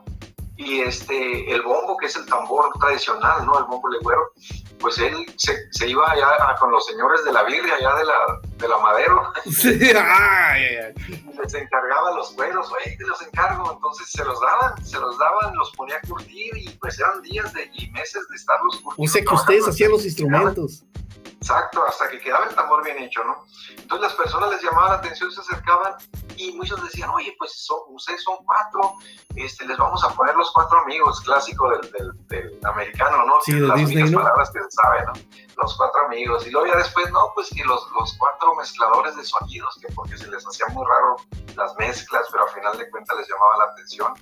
y 0.55 0.81
este, 0.81 1.51
el 1.51 1.61
bombo, 1.61 1.97
que 1.97 2.05
es 2.05 2.15
el 2.15 2.25
tambor 2.25 2.71
tradicional, 2.79 3.45
¿no? 3.45 3.57
El 3.57 3.65
bombo 3.65 3.89
legüero, 3.89 4.31
pues 4.79 4.97
él 4.97 5.25
se, 5.37 5.55
se 5.71 5.87
iba 5.87 6.09
allá 6.09 6.27
a, 6.49 6.55
con 6.55 6.71
los 6.71 6.85
señores 6.85 7.23
de 7.23 7.31
la 7.31 7.43
birria, 7.43 7.75
allá 7.75 7.95
de 7.95 8.05
la, 8.05 8.39
de 8.57 8.67
la 8.67 8.77
madero. 8.77 9.21
Sí, 9.51 9.79
ay, 9.95 10.93
les 11.41 11.53
encargaba 11.53 12.11
los 12.15 12.31
cueros, 12.31 12.67
oye, 12.71 12.95
te 12.97 13.05
los 13.05 13.21
encargo, 13.21 13.71
entonces 13.73 14.09
se 14.09 14.23
los 14.23 14.39
daban, 14.41 14.85
se 14.85 14.99
los 14.99 15.17
daban, 15.17 15.55
los 15.55 15.71
ponía 15.71 15.97
a 15.97 16.07
curtir 16.07 16.57
y 16.57 16.69
pues 16.79 16.99
eran 16.99 17.21
días 17.21 17.53
de, 17.53 17.69
y 17.73 17.89
meses 17.91 18.27
de 18.29 18.35
estarlos 18.35 18.81
curtiendo. 18.81 19.09
O 19.09 19.13
sea 19.13 19.21
que 19.23 19.33
ustedes 19.33 19.67
hacían 19.67 19.91
los 19.91 20.05
instrumentos. 20.05 20.83
Exacto, 21.43 21.83
hasta 21.85 22.07
que 22.07 22.21
quedaba 22.21 22.45
el 22.45 22.55
tambor 22.55 22.81
bien 22.85 22.97
hecho, 22.99 23.21
¿no? 23.25 23.43
Entonces 23.71 23.99
las 23.99 24.13
personas 24.13 24.49
les 24.51 24.63
llamaban 24.63 24.91
la 24.91 24.97
atención, 24.97 25.29
se 25.29 25.41
acercaban 25.41 25.93
y 26.37 26.53
muchos 26.53 26.81
decían, 26.81 27.09
oye, 27.09 27.35
pues 27.37 27.51
son, 27.65 27.79
ustedes 27.89 28.23
son 28.23 28.37
cuatro, 28.45 28.93
este, 29.35 29.67
les 29.67 29.77
vamos 29.77 30.01
a 30.05 30.09
poner 30.11 30.35
los 30.37 30.49
cuatro 30.53 30.79
amigos, 30.79 31.19
clásico 31.19 31.69
del, 31.69 31.91
del, 31.91 32.27
del 32.27 32.59
americano, 32.65 33.25
¿no? 33.25 33.41
Sí, 33.41 33.55
de 33.55 33.67
las 33.67 33.77
Disney, 33.77 34.09
¿no? 34.09 34.19
palabras 34.19 34.51
que 34.51 34.59
se 34.61 34.71
sabe, 34.71 35.05
¿no? 35.05 35.11
Los 35.61 35.75
cuatro 35.75 36.05
amigos. 36.05 36.47
Y 36.47 36.51
luego 36.51 36.67
ya 36.67 36.77
después, 36.77 37.11
no, 37.11 37.33
pues 37.35 37.49
que 37.49 37.63
los, 37.65 37.91
los 37.91 38.15
cuatro 38.17 38.55
mezcladores 38.55 39.17
de 39.17 39.25
sonidos, 39.25 39.77
que 39.81 39.93
porque 39.93 40.17
se 40.17 40.31
les 40.31 40.47
hacía 40.47 40.67
muy 40.67 40.85
raro 40.87 41.17
las 41.57 41.75
mezclas, 41.75 42.25
pero 42.31 42.45
al 42.45 42.51
final 42.51 42.77
de 42.77 42.89
cuentas 42.89 43.17
les 43.17 43.27
llamaba 43.27 43.57
la 43.57 43.65
atención. 43.65 44.13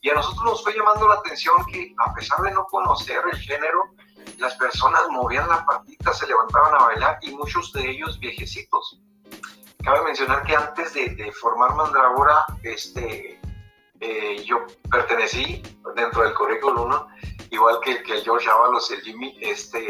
Y 0.00 0.08
a 0.08 0.14
nosotros 0.14 0.44
nos 0.44 0.62
fue 0.62 0.74
llamando 0.74 1.08
la 1.08 1.16
atención 1.16 1.56
que 1.70 1.94
a 2.06 2.14
pesar 2.14 2.40
de 2.40 2.52
no 2.52 2.64
conocer 2.64 3.22
el 3.30 3.38
género, 3.38 3.84
las 4.38 4.54
personas 4.56 5.02
movían 5.10 5.48
la 5.48 5.64
patita, 5.64 6.12
se 6.12 6.26
levantaban 6.26 6.74
a 6.74 6.84
bailar 6.86 7.18
y 7.22 7.30
muchos 7.32 7.72
de 7.72 7.90
ellos 7.90 8.18
viejecitos. 8.18 9.00
Cabe 9.82 10.02
mencionar 10.02 10.42
que 10.44 10.56
antes 10.56 10.94
de, 10.94 11.32
formar 11.32 11.74
Mandragora, 11.74 12.46
este, 12.62 13.40
eh, 14.00 14.42
yo 14.44 14.64
pertenecí 14.90 15.62
dentro 15.94 16.22
del 16.22 16.34
currículum, 16.34 16.88
¿no? 16.88 17.06
igual 17.54 17.76
que, 17.84 18.02
que 18.02 18.20
George 18.20 18.48
Ábalos, 18.48 18.90
el 18.90 19.00
Jimmy, 19.02 19.36
este, 19.40 19.86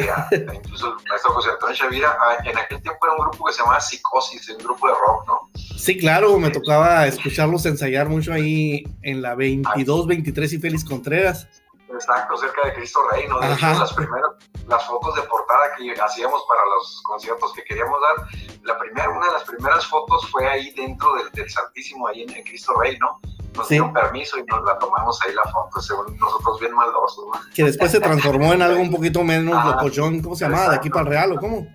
incluso 0.55 0.97
el 0.99 1.09
maestro 1.09 1.33
José 1.33 1.51
Antonio 1.51 1.75
Chavira, 1.75 2.17
en 2.45 2.59
aquel 2.59 2.83
tiempo 2.83 2.99
era 3.07 3.15
un 3.15 3.29
grupo 3.29 3.47
que 3.47 3.53
se 3.53 3.59
llamaba 3.61 3.81
Psicosis, 3.81 4.49
un 4.51 4.59
grupo 4.59 4.87
de 4.87 4.95
rock, 4.95 5.27
¿no? 5.27 5.51
Sí, 5.77 5.99
claro, 5.99 6.39
me 6.39 6.51
tocaba 6.51 7.07
escucharlos 7.07 7.67
ensayar 7.67 8.09
mucho 8.09 8.33
ahí 8.33 8.85
en 9.03 9.23
la 9.23 9.35
22, 9.35 10.07
23 10.07 10.53
y 10.53 10.59
Félix 10.59 10.85
Contreras. 10.85 11.49
Exacto, 11.95 12.37
cerca 12.37 12.67
de 12.67 12.75
Cristo 12.75 13.01
Rey, 13.11 13.27
¿no? 13.29 13.39
De 13.41 13.53
hecho, 13.53 13.67
las 13.67 13.93
primeras, 13.93 14.31
las 14.67 14.85
fotos 14.85 15.15
de 15.15 15.23
portada 15.23 15.75
que 15.77 15.93
hacíamos 16.01 16.45
para 16.49 16.61
los 16.65 17.03
conciertos 17.03 17.53
que 17.53 17.65
queríamos 17.65 17.99
dar, 18.01 18.27
la 18.63 18.79
primera, 18.79 19.11
una 19.11 19.27
de 19.27 19.33
las 19.33 19.45
primeras 19.45 19.87
fotos 19.87 20.29
fue 20.31 20.47
ahí 20.49 20.73
dentro 20.75 21.15
del, 21.15 21.31
del 21.33 21.49
Santísimo, 21.49 22.09
ahí 22.09 22.23
en, 22.23 22.43
Cristo 22.45 22.75
Rey, 22.81 22.99
¿no? 22.99 23.21
Nos 23.55 23.69
dieron 23.69 23.93
permiso 23.93 24.39
y 24.39 24.45
nos 24.45 24.65
la 24.65 24.77
tomamos 24.79 25.21
ahí 25.23 25.33
la 25.33 25.45
foto, 25.45 25.81
según 25.81 26.17
nosotros 26.19 26.59
bien 26.59 26.75
maldosos, 26.75 27.27
¿no? 27.27 27.41
Que 27.55 27.65
después 27.65 27.93
se 27.93 28.01
transformó 28.01 28.53
en 28.53 28.63
algo 28.63 28.81
un 28.81 28.91
poquito 28.91 29.23
menos 29.23 29.55
ah, 29.57 29.77
locochón, 29.77 30.21
¿cómo 30.21 30.35
se 30.35 30.47
llamaba? 30.47 30.71
¿De 30.71 30.77
aquí 30.77 30.91
para 30.91 31.03
el 31.03 31.09
Real 31.09 31.33
o 31.33 31.37
cómo? 31.37 31.67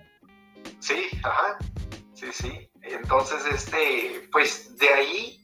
Sí, 0.80 1.08
ajá, 1.22 1.56
sí, 2.12 2.26
sí. 2.32 2.70
Entonces, 2.82 3.44
este, 3.46 4.28
pues 4.30 4.76
de 4.76 4.88
ahí, 4.88 5.39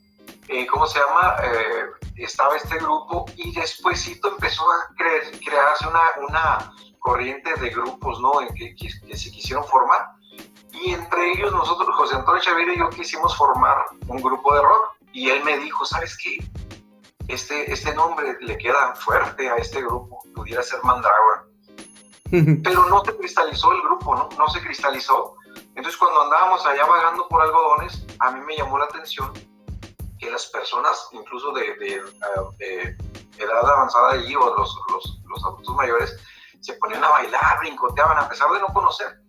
eh, 0.48 0.66
¿cómo 0.66 0.86
se 0.86 1.00
llama? 1.00 1.36
Eh, 1.42 1.86
estaba 2.16 2.56
este 2.56 2.76
grupo 2.78 3.24
y 3.36 3.52
despuésito 3.52 4.28
empezó 4.28 4.64
a 4.70 4.94
crearse 4.96 5.88
una, 5.88 6.00
una 6.28 6.72
corriente 7.00 7.52
de 7.54 7.70
grupos, 7.70 8.20
¿no? 8.20 8.40
En 8.40 8.54
que, 8.54 8.74
se 9.16 9.30
quisieron 9.30 9.64
formar. 9.64 10.08
Y 10.72 10.92
entre 10.92 11.32
ellos 11.32 11.52
nosotros, 11.52 11.88
José 11.96 12.16
Antonio 12.16 12.40
Chavira 12.42 12.74
y 12.74 12.78
yo 12.78 12.90
quisimos 12.90 13.36
formar 13.36 13.76
un 14.06 14.20
grupo 14.20 14.54
de 14.54 14.62
rock. 14.62 14.96
Y 15.12 15.30
él 15.30 15.42
me 15.44 15.58
dijo, 15.58 15.84
¿sabes 15.84 16.16
qué? 16.18 16.38
Este, 17.28 17.72
este 17.72 17.94
nombre 17.94 18.36
le 18.40 18.56
queda 18.58 18.94
fuerte 18.94 19.48
a 19.48 19.56
este 19.56 19.80
grupo, 19.82 20.22
pudiera 20.34 20.62
ser 20.62 20.78
Mandragora. 20.84 21.44
Pero 22.62 22.88
no 22.88 23.04
se 23.04 23.16
cristalizó 23.16 23.72
el 23.72 23.82
grupo, 23.82 24.14
¿no? 24.14 24.28
No 24.38 24.48
se 24.48 24.60
cristalizó. 24.60 25.34
Entonces 25.74 25.96
cuando 25.96 26.22
andábamos 26.22 26.64
allá 26.66 26.84
vagando 26.86 27.26
por 27.28 27.42
algodones, 27.42 28.06
a 28.20 28.30
mí 28.30 28.40
me 28.40 28.56
llamó 28.56 28.78
la 28.78 28.84
atención 28.84 29.32
que 30.18 30.30
las 30.30 30.46
personas, 30.46 31.08
incluso 31.12 31.52
de, 31.52 31.74
de, 31.76 32.96
edad 33.38 33.70
avanzada 33.70 34.12
allí 34.12 34.34
o 34.34 34.54
los, 34.56 34.78
los, 34.90 35.20
los, 35.26 35.44
adultos 35.44 35.74
mayores, 35.74 36.16
se 36.60 36.72
ponían 36.74 37.04
a 37.04 37.08
bailar, 37.10 37.58
brincoteaban, 37.60 38.18
a 38.18 38.28
pesar 38.28 38.50
de 38.50 38.60
no 38.60 38.66
conocer. 38.68 39.20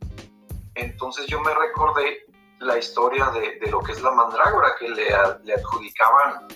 Entonces 0.75 1.27
yo 1.27 1.41
me 1.41 1.53
recordé 1.53 2.25
la 2.59 2.77
historia 2.77 3.25
de, 3.31 3.59
de 3.59 3.71
lo 3.71 3.79
que 3.81 3.91
es 3.91 4.01
la 4.01 4.11
mandrágora, 4.11 4.75
que 4.79 4.89
le, 4.89 5.07
le 5.43 5.53
adjudicaban 5.53 6.47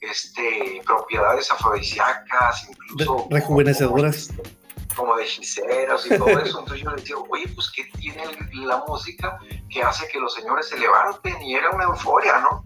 este, 0.00 0.82
propiedades 0.84 1.50
afrodisíacas, 1.50 2.68
incluso... 2.68 3.26
rejuvenecedoras. 3.30 4.30
Como, 4.94 5.14
de 5.16 5.24
hechiceras 5.24 6.06
y 6.06 6.16
todo 6.16 6.28
eso. 6.28 6.60
Entonces 6.60 6.82
yo 6.82 6.90
le 6.90 6.96
decía, 6.96 7.16
oye, 7.28 7.48
pues 7.48 7.70
¿qué 7.70 7.84
tiene 7.98 8.24
la 8.54 8.82
música 8.88 9.38
que 9.68 9.82
hace 9.82 10.08
que 10.08 10.18
los 10.18 10.32
señores 10.32 10.68
se 10.68 10.78
levanten? 10.78 11.42
Y 11.42 11.54
era 11.54 11.70
una 11.70 11.84
euforia, 11.84 12.38
¿no? 12.40 12.64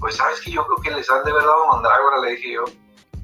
Pues 0.00 0.16
sabes 0.16 0.40
que 0.40 0.50
yo 0.50 0.66
creo 0.66 0.78
que 0.78 0.90
les 0.90 1.08
han 1.10 1.22
de 1.22 1.30
haber 1.30 1.44
dado 1.44 1.66
mandrágora, 1.66 2.18
le 2.20 2.30
dije 2.32 2.54
yo. 2.54 2.64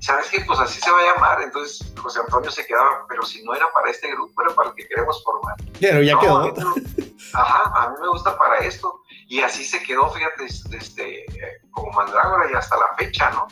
¿Sabes 0.01 0.29
qué? 0.31 0.41
Pues 0.47 0.61
así 0.61 0.81
se 0.81 0.91
va 0.91 1.01
a 1.01 1.15
llamar. 1.15 1.43
Entonces 1.43 1.93
José 1.97 2.21
Antonio 2.21 2.51
se 2.51 2.67
quedaba, 2.67 3.07
pero 3.09 3.23
si 3.23 3.43
no 3.45 3.55
era 3.55 3.67
para 3.73 3.91
este 3.91 4.11
grupo, 4.13 4.43
era 4.43 4.55
para 4.55 4.69
el 4.69 4.75
que 4.77 4.87
queremos 4.87 5.25
formar. 5.25 5.57
Pero 5.81 6.03
ya 6.03 6.19
quedó. 6.21 6.55
ajá, 7.33 7.73
a 7.75 7.91
mí 7.91 7.97
me 8.01 8.09
gusta 8.09 8.37
para 8.37 8.59
esto. 8.59 9.03
Y 9.27 9.41
así 9.41 9.65
se 9.65 9.83
quedó, 9.83 10.09
fíjate, 10.11 10.47
desde, 10.69 11.27
como 11.73 11.91
mandrágora 11.93 12.49
y 12.51 12.55
hasta 12.55 12.77
la 12.77 12.95
fecha, 12.97 13.31
¿no? 13.31 13.49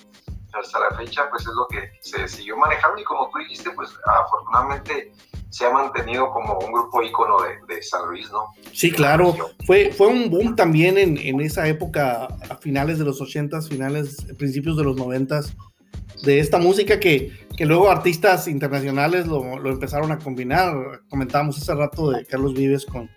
Hasta 0.58 0.78
la 0.78 0.96
fecha, 0.96 1.28
pues 1.30 1.42
es 1.42 1.52
lo 1.54 1.66
que 1.68 1.90
se 2.00 2.28
siguió 2.28 2.56
manejando. 2.56 3.00
Y 3.00 3.04
como 3.04 3.28
tú 3.30 3.38
dijiste, 3.38 3.70
pues 3.72 3.90
afortunadamente 4.06 5.12
se 5.50 5.66
ha 5.66 5.70
mantenido 5.70 6.30
como 6.30 6.58
un 6.58 6.72
grupo 6.72 7.02
ícono 7.02 7.36
de, 7.68 7.82
San 7.82 8.08
Luis, 8.08 8.30
¿no? 8.30 8.46
Sí, 8.72 8.90
claro. 8.90 9.36
Fue, 9.66 9.92
fue 9.92 10.08
un 10.08 10.30
boom 10.30 10.56
también 10.56 10.98
en, 10.98 11.16
en 11.16 11.40
esa 11.40 11.66
época, 11.68 12.28
a 12.48 12.56
finales 12.56 12.98
de 12.98 13.04
los 13.04 13.20
80 13.20 13.62
finales, 13.62 14.16
principios 14.36 14.76
de 14.76 14.84
los 14.84 14.96
90 14.96 15.42
de 16.22 16.38
esta 16.38 16.58
música 16.58 16.98
que, 16.98 17.32
que 17.56 17.66
luego 17.66 17.90
artistas 17.90 18.48
internacionales 18.48 19.26
lo, 19.26 19.58
lo, 19.58 19.70
empezaron 19.70 20.12
a 20.12 20.18
combinar. 20.18 20.74
Comentábamos 21.08 21.58
hace 21.58 21.74
rato 21.74 22.10
de 22.10 22.24
Carlos 22.24 22.54
Vives 22.54 22.86
con, 22.86 23.10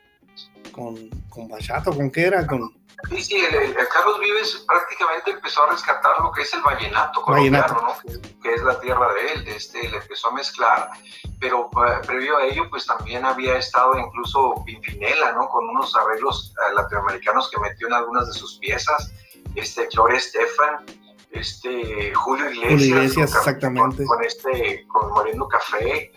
con, 0.77 1.09
con 1.27 1.47
Bachata, 1.47 1.91
¿con 1.91 2.11
qué 2.11 2.27
era? 2.27 2.45
Con, 2.45 2.71
Sí, 3.09 3.23
sí, 3.23 3.35
el, 3.37 3.75
Carlos 3.93 4.19
Vives 4.19 4.65
prácticamente 4.67 5.31
empezó 5.31 5.63
a 5.63 5.71
rescatar 5.71 6.13
lo 6.19 6.31
que 6.31 6.41
es 6.41 6.53
el 6.53 6.61
vallenato 6.61 7.21
colombiano, 7.21 7.81
¿no? 7.81 8.11
que, 8.41 8.53
es 8.53 8.61
la 8.63 8.79
tierra 8.79 9.13
de 9.13 9.33
él, 9.33 9.47
este, 9.49 9.87
le 9.87 9.97
empezó 9.97 10.29
a 10.29 10.33
mezclar, 10.33 10.89
pero 11.39 11.69
eh, 11.87 12.07
previo 12.07 12.37
a 12.37 12.45
ello 12.45 12.67
pues 12.71 12.87
también 12.87 13.23
había 13.23 13.57
estado 13.57 13.97
incluso 13.99 14.55
Pimpinela, 14.65 15.33
¿no? 15.33 15.47
con 15.47 15.69
unos 15.69 15.95
arreglos 15.95 16.53
eh, 16.57 16.73
latinoamericanos 16.73 17.51
que 17.51 17.59
metió 17.59 17.87
en 17.87 17.93
algunas 17.93 18.27
de 18.27 18.33
sus 18.33 18.57
piezas, 18.57 19.13
este, 19.53 19.87
Gloria 19.93 20.17
Estefan, 20.17 20.83
este, 21.31 22.13
Julio 22.15 22.49
Iglesias, 22.49 22.71
Julio 22.71 22.95
Iglesias 22.97 23.31
con, 23.31 23.39
exactamente. 23.39 24.05
Con, 24.05 24.23
este, 24.23 24.87
con 24.87 25.11
Moreno 25.11 25.47
Café, 25.47 26.11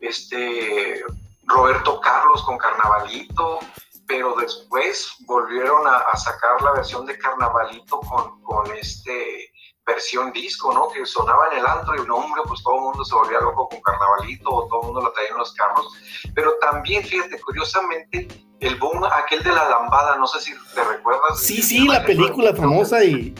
este, 0.00 1.02
Roberto 1.44 1.98
Carlos 2.00 2.42
con 2.42 2.58
Carnavalito, 2.58 3.60
pero 4.06 4.34
después 4.34 5.14
volvieron 5.26 5.86
a, 5.86 6.16
sacar 6.16 6.62
la 6.62 6.72
versión 6.72 7.06
de 7.06 7.18
Carnavalito 7.18 8.00
con, 8.00 8.42
con 8.42 8.72
este 8.76 9.50
versión 9.86 10.32
disco, 10.32 10.72
¿no? 10.72 10.88
Que 10.88 11.06
sonaba 11.06 11.48
en 11.52 11.58
el 11.58 11.66
antro 11.66 11.94
y 11.96 12.00
un 12.00 12.10
hombre, 12.10 12.42
pues 12.46 12.62
todo 12.62 12.74
el 12.74 12.80
mundo 12.82 13.04
se 13.04 13.14
volvía 13.14 13.40
loco 13.40 13.68
con 13.68 13.80
Carnavalito 13.80 14.50
o 14.50 14.66
todo 14.66 14.80
el 14.80 14.86
mundo 14.86 15.00
lo 15.02 15.12
traía 15.12 15.30
en 15.30 15.38
los 15.38 15.54
carros. 15.54 15.92
Pero 16.34 16.54
también, 16.60 17.04
fíjate, 17.04 17.40
curiosamente, 17.40 18.26
el 18.60 18.76
boom 18.76 19.04
aquel 19.04 19.42
de 19.44 19.52
la 19.52 19.68
lambada, 19.68 20.16
no 20.16 20.26
sé 20.26 20.40
si 20.40 20.52
te 20.74 20.82
recuerdas. 20.82 21.40
Sí, 21.40 21.62
sí, 21.62 21.86
la 21.86 22.04
película 22.04 22.54
famosa 22.54 23.04
y, 23.04 23.34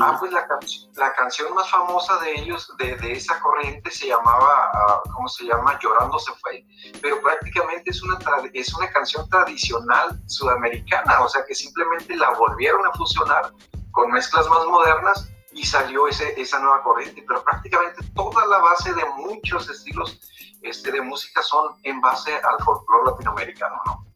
Ah, 0.00 0.16
pues 0.18 0.32
la, 0.32 0.46
la, 0.94 1.12
canción 1.12 1.52
más 1.54 1.68
famosa 1.68 2.18
de 2.20 2.40
ellos, 2.40 2.72
de, 2.78 2.96
de 2.96 3.12
esa 3.12 3.38
corriente, 3.40 3.90
se 3.90 4.08
llamaba, 4.08 4.70
ah, 4.72 5.02
¿cómo 5.14 5.28
se 5.28 5.44
llama? 5.44 5.78
Llorando 5.82 6.18
se 6.18 6.32
fue. 6.34 6.64
Pero 7.02 7.20
prácticamente 7.20 7.90
es 7.90 8.02
una, 8.02 8.18
es 8.54 8.74
una 8.74 8.90
canción 8.90 9.28
tradicional 9.28 10.18
sudamericana, 10.26 11.20
o 11.20 11.28
sea 11.28 11.44
que 11.46 11.54
simplemente 11.54 12.16
la 12.16 12.30
volvieron 12.30 12.86
a 12.86 12.92
fusionar 12.92 13.52
con 13.90 14.10
mezclas 14.12 14.48
más 14.48 14.64
modernas 14.64 15.30
y 15.52 15.64
salió 15.64 16.08
ese, 16.08 16.40
esa 16.40 16.58
nueva 16.58 16.82
corriente. 16.82 17.22
Pero 17.28 17.44
prácticamente 17.44 18.02
toda 18.14 18.46
la 18.46 18.58
base 18.58 18.94
de 18.94 19.04
muchos 19.18 19.68
estilos 19.68 20.20
este, 20.62 20.90
de 20.90 21.02
música 21.02 21.42
son 21.42 21.74
en 21.82 22.00
base 22.00 22.34
al 22.34 22.64
folclore 22.64 23.10
latinoamericano, 23.10 23.76
¿no? 23.84 24.06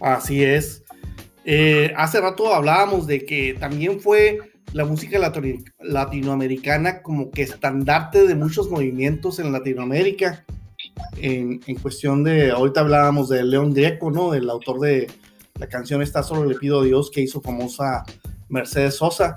Así 0.00 0.42
es. 0.42 0.82
Eh, 1.44 1.92
hace 1.98 2.22
rato 2.22 2.54
hablábamos 2.54 3.06
de 3.06 3.26
que 3.26 3.54
también 3.60 4.00
fue 4.00 4.53
la 4.74 4.84
música 4.84 5.20
latinoamericana 5.78 7.00
como 7.00 7.30
que 7.30 7.42
estandarte 7.42 8.26
de 8.26 8.34
muchos 8.34 8.68
movimientos 8.68 9.38
en 9.38 9.52
Latinoamérica. 9.52 10.44
En, 11.16 11.60
cuestión 11.80 12.24
de, 12.24 12.50
ahorita 12.50 12.80
hablábamos 12.80 13.28
de 13.28 13.44
León 13.44 13.72
Greco, 13.72 14.10
¿no? 14.10 14.34
El 14.34 14.50
autor 14.50 14.80
de 14.80 15.06
la 15.60 15.68
canción 15.68 16.02
Está 16.02 16.24
solo 16.24 16.44
le 16.44 16.56
pido 16.56 16.80
a 16.80 16.84
Dios 16.84 17.12
que 17.12 17.20
hizo 17.20 17.40
famosa 17.40 18.02
Mercedes 18.48 18.96
Sosa. 18.96 19.36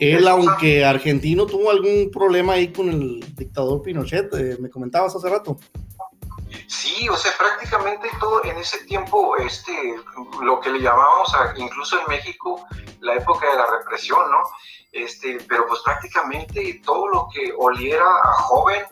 Él, 0.00 0.26
aunque 0.26 0.84
argentino, 0.84 1.46
tuvo 1.46 1.70
algún 1.70 2.10
problema 2.10 2.54
ahí 2.54 2.72
con 2.72 2.88
el 2.88 3.24
dictador 3.36 3.82
Pinochet, 3.82 4.34
eh, 4.34 4.56
me 4.58 4.68
comentabas 4.68 5.14
hace 5.14 5.28
rato. 5.28 5.60
Sí, 6.66 7.08
o 7.08 7.16
sea, 7.16 7.32
prácticamente 7.36 8.08
todo 8.18 8.44
en 8.44 8.56
ese 8.58 8.84
tiempo, 8.84 9.36
este, 9.36 9.96
lo 10.40 10.60
que 10.60 10.70
le 10.70 10.80
llamábamos, 10.80 11.34
incluso 11.56 12.00
en 12.00 12.06
México, 12.08 12.64
la 13.00 13.14
época 13.14 13.48
de 13.50 13.56
la 13.56 13.66
represión, 13.66 14.30
¿no? 14.30 14.42
Este, 14.92 15.38
pero 15.48 15.66
pues 15.66 15.80
prácticamente 15.80 16.80
todo 16.84 17.08
lo 17.08 17.28
que 17.32 17.52
oliera 17.58 18.04
a 18.04 18.32
joven, 18.42 18.84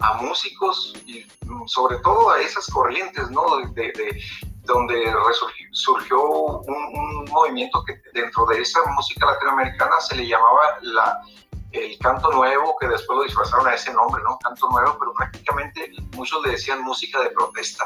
a 0.00 0.14
músicos 0.14 0.94
y 1.06 1.24
sobre 1.66 1.98
todo 1.98 2.30
a 2.30 2.40
esas 2.40 2.66
corrientes, 2.68 3.30
¿no? 3.30 3.44
De, 3.72 3.92
donde 4.64 5.12
surgió 5.72 6.22
un, 6.22 7.24
movimiento 7.30 7.82
que 7.84 8.00
dentro 8.12 8.46
de 8.46 8.60
esa 8.60 8.80
música 8.94 9.26
latinoamericana 9.26 10.00
se 10.00 10.16
le 10.16 10.28
llamaba 10.28 10.78
la, 10.82 11.20
el 11.72 11.98
canto 11.98 12.30
nuevo, 12.32 12.76
que 12.80 12.88
después 12.88 13.18
lo 13.18 13.24
disfrazaron 13.24 13.66
a 13.66 13.74
ese 13.74 13.92
nombre, 13.92 14.22
¿no? 14.24 14.38
Canto 14.38 14.68
nuevo, 14.70 14.96
pero 14.98 15.12
prácticamente 15.14 15.92
muchos 16.14 16.44
le 16.44 16.52
decían 16.52 16.82
música 16.82 17.20
de 17.20 17.30
protesta, 17.30 17.84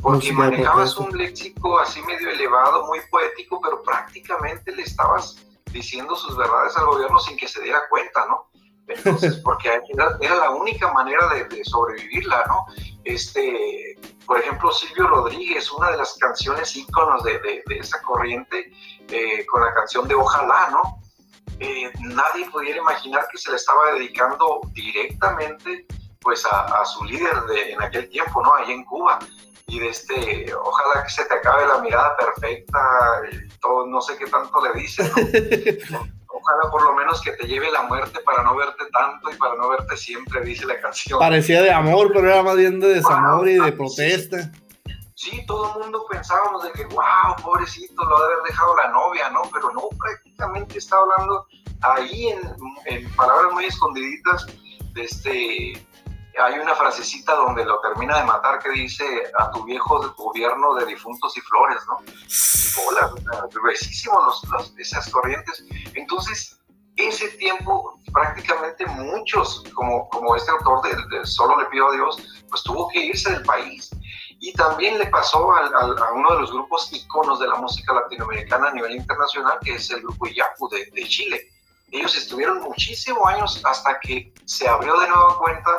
porque 0.00 0.32
manejabas 0.32 0.96
un 0.96 1.16
léxico 1.16 1.78
así 1.78 2.02
medio 2.02 2.30
elevado, 2.30 2.86
muy 2.86 3.00
poético, 3.10 3.60
pero 3.60 3.82
prácticamente 3.82 4.74
le 4.74 4.82
estabas 4.82 5.44
diciendo 5.70 6.16
sus 6.16 6.36
verdades 6.36 6.76
al 6.76 6.86
gobierno 6.86 7.18
sin 7.18 7.36
que 7.36 7.46
se 7.46 7.62
diera 7.62 7.80
cuenta, 7.88 8.26
¿no? 8.26 8.50
Entonces, 8.88 9.36
porque 9.44 9.80
era, 10.20 10.34
la 10.34 10.50
única 10.50 10.92
manera 10.92 11.28
de, 11.28 11.64
sobrevivirla, 11.64 12.44
¿no? 12.48 12.66
Este, 13.04 13.98
por 14.26 14.38
ejemplo, 14.38 14.72
Silvio 14.72 15.06
Rodríguez, 15.06 15.70
una 15.72 15.90
de 15.90 15.98
las 15.98 16.16
canciones 16.18 16.74
íconos 16.76 17.22
de, 17.22 17.38
de 17.38 17.76
esa 17.78 18.00
corriente, 18.02 18.72
eh, 19.08 19.46
con 19.46 19.62
la 19.62 19.74
canción 19.74 20.06
de 20.08 20.14
Ojalá, 20.14 20.70
¿no? 20.70 21.00
Eh, 21.60 21.92
nadie 22.00 22.48
pudiera 22.50 22.78
imaginar 22.78 23.28
que 23.30 23.38
se 23.38 23.50
le 23.50 23.56
estaba 23.56 23.92
dedicando 23.92 24.60
directamente 24.72 25.86
pues 26.20 26.44
a, 26.46 26.84
su 26.84 27.04
líder 27.04 27.42
de, 27.44 27.72
en 27.72 27.82
aquel 27.82 28.08
tiempo, 28.08 28.42
¿no? 28.42 28.54
Ahí 28.54 28.72
en 28.72 28.84
Cuba. 28.84 29.18
Y 29.66 29.78
de 29.78 29.88
este, 29.88 30.52
ojalá 30.54 31.04
que 31.04 31.10
se 31.10 31.24
te 31.26 31.34
acabe 31.34 31.66
la 31.66 31.78
mirada 31.78 32.16
perfecta, 32.16 32.80
todo, 33.60 33.86
no 33.86 34.00
sé 34.00 34.16
qué 34.18 34.26
tanto 34.26 34.60
le 34.64 34.80
dice, 34.80 35.02
ojalá 36.26 36.70
por 36.72 36.82
lo 36.82 36.94
menos 36.94 37.22
que 37.22 37.32
te 37.32 37.46
lleve 37.46 37.70
la 37.70 37.82
muerte 37.82 38.18
para 38.24 38.42
no 38.42 38.56
verte 38.56 38.84
tanto 38.92 39.30
y 39.30 39.36
para 39.36 39.54
no 39.54 39.68
verte 39.68 39.96
siempre, 39.96 40.40
dice 40.40 40.66
la 40.66 40.80
canción. 40.80 41.20
Parecía 41.20 41.62
de 41.62 41.70
amor, 41.70 42.10
pero 42.12 42.28
era 42.28 42.42
más 42.42 42.56
bien 42.56 42.80
de 42.80 42.94
desamor 42.94 43.48
y 43.48 43.60
de 43.60 43.72
protesta. 43.72 44.42
Sí, 44.42 44.50
todo 45.46 45.74
el 45.74 45.82
mundo 45.82 46.06
pensábamos 46.10 46.62
de 46.64 46.72
que, 46.72 46.84
wow, 46.86 47.36
pobrecito, 47.42 48.04
lo 48.04 48.16
haber 48.16 48.38
dejado 48.46 48.76
la 48.76 48.88
novia, 48.88 49.28
¿no? 49.30 49.42
Pero 49.52 49.70
no, 49.72 49.88
prácticamente 49.98 50.78
está 50.78 50.96
hablando 50.96 51.46
ahí 51.82 52.28
en, 52.28 52.40
en 52.86 53.10
palabras 53.14 53.52
muy 53.52 53.66
escondiditas 53.66 54.46
de 54.94 55.04
este 55.04 55.86
hay 56.38 56.58
una 56.58 56.74
frasecita 56.74 57.34
donde 57.34 57.64
lo 57.64 57.80
termina 57.80 58.18
de 58.18 58.24
matar 58.24 58.60
que 58.60 58.70
dice 58.70 59.04
a 59.38 59.50
tu 59.50 59.64
viejo 59.64 60.00
gobierno 60.16 60.74
de 60.74 60.86
difuntos 60.86 61.36
y 61.36 61.40
flores, 61.40 61.82
¿no? 61.86 61.98
Hola, 62.86 63.12
gruesísimos 63.52 64.42
esas 64.78 65.10
corrientes. 65.10 65.64
Entonces, 65.94 66.58
ese 66.96 67.28
tiempo, 67.30 67.98
prácticamente 68.12 68.86
muchos, 68.86 69.64
como, 69.74 70.08
como 70.08 70.36
este 70.36 70.50
autor 70.50 70.82
de, 70.82 71.26
Solo 71.26 71.58
le 71.58 71.66
pido 71.66 71.88
a 71.88 71.92
Dios, 71.92 72.44
pues 72.48 72.62
tuvo 72.62 72.88
que 72.88 73.00
irse 73.00 73.30
del 73.30 73.42
país. 73.42 73.90
Y 74.42 74.54
también 74.54 74.98
le 74.98 75.06
pasó 75.06 75.52
a, 75.52 75.66
a, 75.66 76.12
uno 76.12 76.32
de 76.32 76.40
los 76.40 76.50
grupos 76.50 76.90
iconos 76.92 77.38
de 77.40 77.46
la 77.46 77.56
música 77.56 77.92
latinoamericana 77.92 78.68
a 78.68 78.72
nivel 78.72 78.96
internacional, 78.96 79.58
que 79.62 79.74
es 79.74 79.90
el 79.90 80.00
grupo 80.00 80.26
Yapu 80.26 80.68
de, 80.70 80.86
de 80.86 81.04
Chile. 81.04 81.50
Ellos 81.92 82.16
estuvieron 82.16 82.60
muchísimos 82.62 83.26
años 83.26 83.60
hasta 83.64 84.00
que 84.00 84.32
se 84.46 84.66
abrió 84.66 84.98
de 84.98 85.08
nueva 85.08 85.38
cuenta 85.38 85.70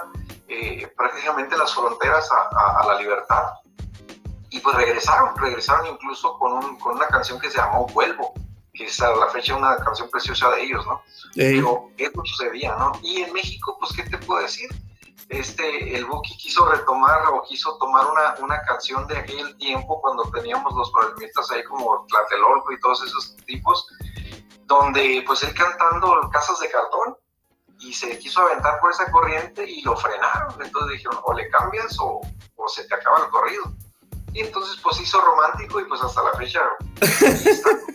eh, 0.47 0.91
prácticamente 0.97 1.57
las 1.57 1.73
fronteras 1.73 2.29
a, 2.31 2.85
la 2.85 2.99
libertad. 2.99 3.53
Y 4.49 4.59
pues 4.59 4.75
regresaron, 4.75 5.35
regresaron 5.37 5.87
incluso 5.87 6.37
con, 6.37 6.77
con, 6.77 6.97
una 6.97 7.07
canción 7.07 7.39
que 7.39 7.49
se 7.49 7.57
llamó 7.57 7.87
Vuelvo, 7.87 8.33
que 8.73 8.85
es 8.85 9.01
a 9.01 9.15
la 9.15 9.27
fecha 9.29 9.55
una 9.55 9.77
canción 9.77 10.09
preciosa 10.09 10.51
de 10.51 10.63
ellos, 10.63 10.85
¿no? 10.85 11.01
Pero 11.33 11.89
eso 11.97 12.21
sucedía, 12.25 12.75
¿no? 12.75 12.91
Y 13.01 13.21
en 13.21 13.31
México, 13.31 13.77
pues, 13.79 13.93
¿qué 13.93 14.03
te 14.03 14.17
puedo 14.17 14.41
decir? 14.41 14.69
Este, 15.31 15.95
el 15.95 16.05
Buki 16.05 16.35
quiso 16.35 16.65
retomar 16.65 17.25
o 17.31 17.41
quiso 17.43 17.77
tomar 17.77 18.05
una, 18.05 18.35
una 18.43 18.61
canción 18.63 19.07
de 19.07 19.17
aquel 19.17 19.57
tiempo 19.57 20.01
cuando 20.01 20.23
teníamos 20.29 20.73
los 20.73 20.91
problemistas 20.91 21.49
ahí 21.51 21.63
como 21.63 22.05
Tlatelolco 22.07 22.73
y 22.73 22.79
todos 22.81 23.01
esos 23.03 23.37
tipos, 23.45 23.87
donde 24.65 25.23
pues 25.25 25.41
él 25.43 25.53
cantando 25.53 26.29
Casas 26.33 26.59
de 26.59 26.69
Cartón, 26.69 27.15
y 27.79 27.93
se 27.93 28.19
quiso 28.19 28.41
aventar 28.41 28.79
por 28.81 28.91
esa 28.91 29.09
corriente 29.09 29.67
y 29.67 29.81
lo 29.83 29.95
frenaron. 29.95 30.61
Entonces 30.61 30.97
dijeron, 30.97 31.17
o 31.23 31.33
le 31.33 31.49
cambias 31.49 31.97
o, 31.99 32.21
o 32.57 32.67
se 32.67 32.83
te 32.83 32.93
acaba 32.93 33.25
el 33.25 33.29
corrido. 33.29 33.63
Y 34.33 34.41
entonces 34.41 34.79
pues 34.83 34.99
hizo 34.99 35.19
romántico 35.19 35.79
y 35.79 35.85
pues 35.85 36.01
hasta 36.01 36.23
la 36.23 36.33
fecha... 36.33 36.61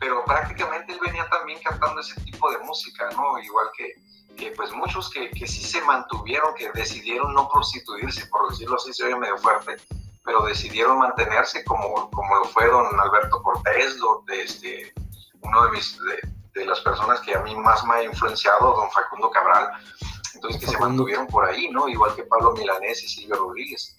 Pero 0.00 0.24
prácticamente 0.24 0.94
él 0.94 0.98
venía 1.04 1.28
también 1.28 1.60
cantando 1.62 2.00
ese 2.00 2.18
tipo 2.22 2.50
de 2.50 2.56
música, 2.60 3.10
¿no? 3.10 3.38
Igual 3.38 3.66
que, 3.76 3.92
que 4.40 4.50
pues 4.52 4.72
muchos 4.72 5.10
que, 5.10 5.30
que, 5.30 5.46
sí 5.46 5.62
se 5.62 5.82
mantuvieron, 5.82 6.54
que 6.54 6.72
decidieron 6.72 7.34
no 7.34 7.48
prostituirse, 7.48 8.26
por 8.26 8.48
decirlo 8.50 8.76
así, 8.76 8.92
se 8.92 9.04
oye 9.04 9.16
medio 9.16 9.36
fuerte, 9.36 9.76
pero 10.24 10.44
decidieron 10.46 10.98
mantenerse 10.98 11.62
como, 11.64 12.10
como 12.10 12.36
lo 12.36 12.44
fue 12.46 12.66
don 12.66 12.86
Alberto 12.98 13.42
Cortés, 13.42 13.98
de 14.26 14.42
este, 14.42 14.94
uno 15.42 15.64
de 15.64 15.70
mis, 15.72 15.98
de 16.54 16.64
las 16.64 16.80
personas 16.80 17.20
que 17.20 17.34
a 17.34 17.42
mí 17.42 17.54
más 17.54 17.84
me 17.84 17.94
ha 17.96 18.02
influenciado, 18.04 18.74
don 18.74 18.90
Facundo 18.90 19.30
Cabral, 19.30 19.70
entonces 20.34 20.60
que 20.60 20.66
se 20.66 20.78
mantuvieron 20.78 21.26
por 21.26 21.44
ahí, 21.44 21.68
¿no? 21.70 21.88
Igual 21.88 22.14
que 22.14 22.22
Pablo 22.24 22.52
Milanés 22.52 23.04
y 23.04 23.08
Silvio 23.08 23.36
Rodríguez. 23.36 23.96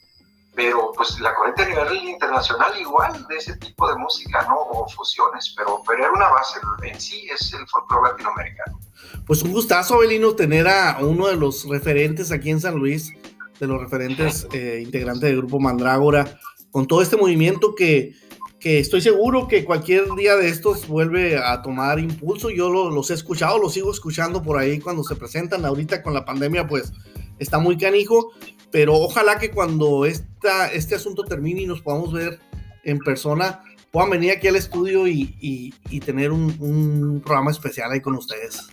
Pero 0.54 0.92
pues 0.96 1.20
la 1.20 1.34
corriente 1.34 1.64
a 1.64 1.70
nivel 1.70 2.10
internacional 2.10 2.72
igual 2.80 3.26
de 3.28 3.38
ese 3.38 3.56
tipo 3.58 3.88
de 3.88 3.96
música, 3.96 4.46
¿no? 4.50 4.58
O 4.60 4.88
fusiones, 4.90 5.54
pero, 5.56 5.82
pero 5.88 6.04
era 6.04 6.12
una 6.12 6.30
base, 6.30 6.60
en 6.84 7.00
sí 7.00 7.28
es 7.34 7.54
el 7.54 7.66
folclore 7.68 8.12
latinoamericano. 8.12 8.80
Pues 9.26 9.44
un 9.44 9.54
gustazo, 9.54 9.96
Abelino, 9.96 10.36
tener 10.36 10.68
a 10.68 10.98
uno 11.00 11.28
de 11.28 11.38
los 11.38 11.68
referentes 11.68 12.32
aquí 12.32 12.50
en 12.50 12.60
San 12.60 12.76
Luis, 12.76 13.14
de 13.60 13.68
los 13.68 13.80
referentes 13.80 14.48
eh, 14.52 14.82
integrantes 14.84 15.22
del 15.22 15.38
grupo 15.38 15.60
Mandrágora, 15.60 16.40
con 16.72 16.86
todo 16.86 17.02
este 17.02 17.16
movimiento 17.16 17.74
que 17.74 18.14
que 18.62 18.78
estoy 18.78 19.02
seguro 19.02 19.48
que 19.48 19.66
cualquier 19.66 20.14
día 20.14 20.36
de 20.36 20.48
estos 20.48 20.88
vuelve 20.88 21.36
a 21.36 21.64
tomar 21.64 22.00
impulso. 22.00 22.52
Yo 22.52 22.70
los 22.70 23.10
he 23.10 23.16
escuchado, 23.16 23.58
los 23.58 23.74
sigo 23.74 23.92
escuchando 23.92 24.44
por 24.44 24.60
ahí 24.60 24.80
cuando 24.80 25.04
se 25.04 25.16
presentan. 25.16 25.66
Ahorita 25.66 26.04
con 26.04 26.14
la 26.14 26.24
pandemia, 26.24 26.68
pues 26.68 26.94
está 27.40 27.58
muy 27.58 27.76
canijo, 27.76 28.32
pero 28.72 28.96
ojalá 28.96 29.38
que 29.38 29.52
cuando 29.52 30.06
esta, 30.06 30.72
este 30.72 30.96
asunto 30.96 31.24
termine 31.24 31.62
y 31.62 31.66
nos 31.66 31.82
podamos 31.82 32.14
ver 32.14 32.40
en 32.84 33.00
persona, 33.00 33.64
puedan 33.92 34.10
venir 34.10 34.32
aquí 34.32 34.48
al 34.48 34.56
estudio 34.56 35.08
y, 35.08 35.74
tener 36.06 36.32
un, 36.32 37.22
programa 37.24 37.52
especial 37.52 37.92
ahí 37.92 38.02
con 38.02 38.16
ustedes. 38.16 38.70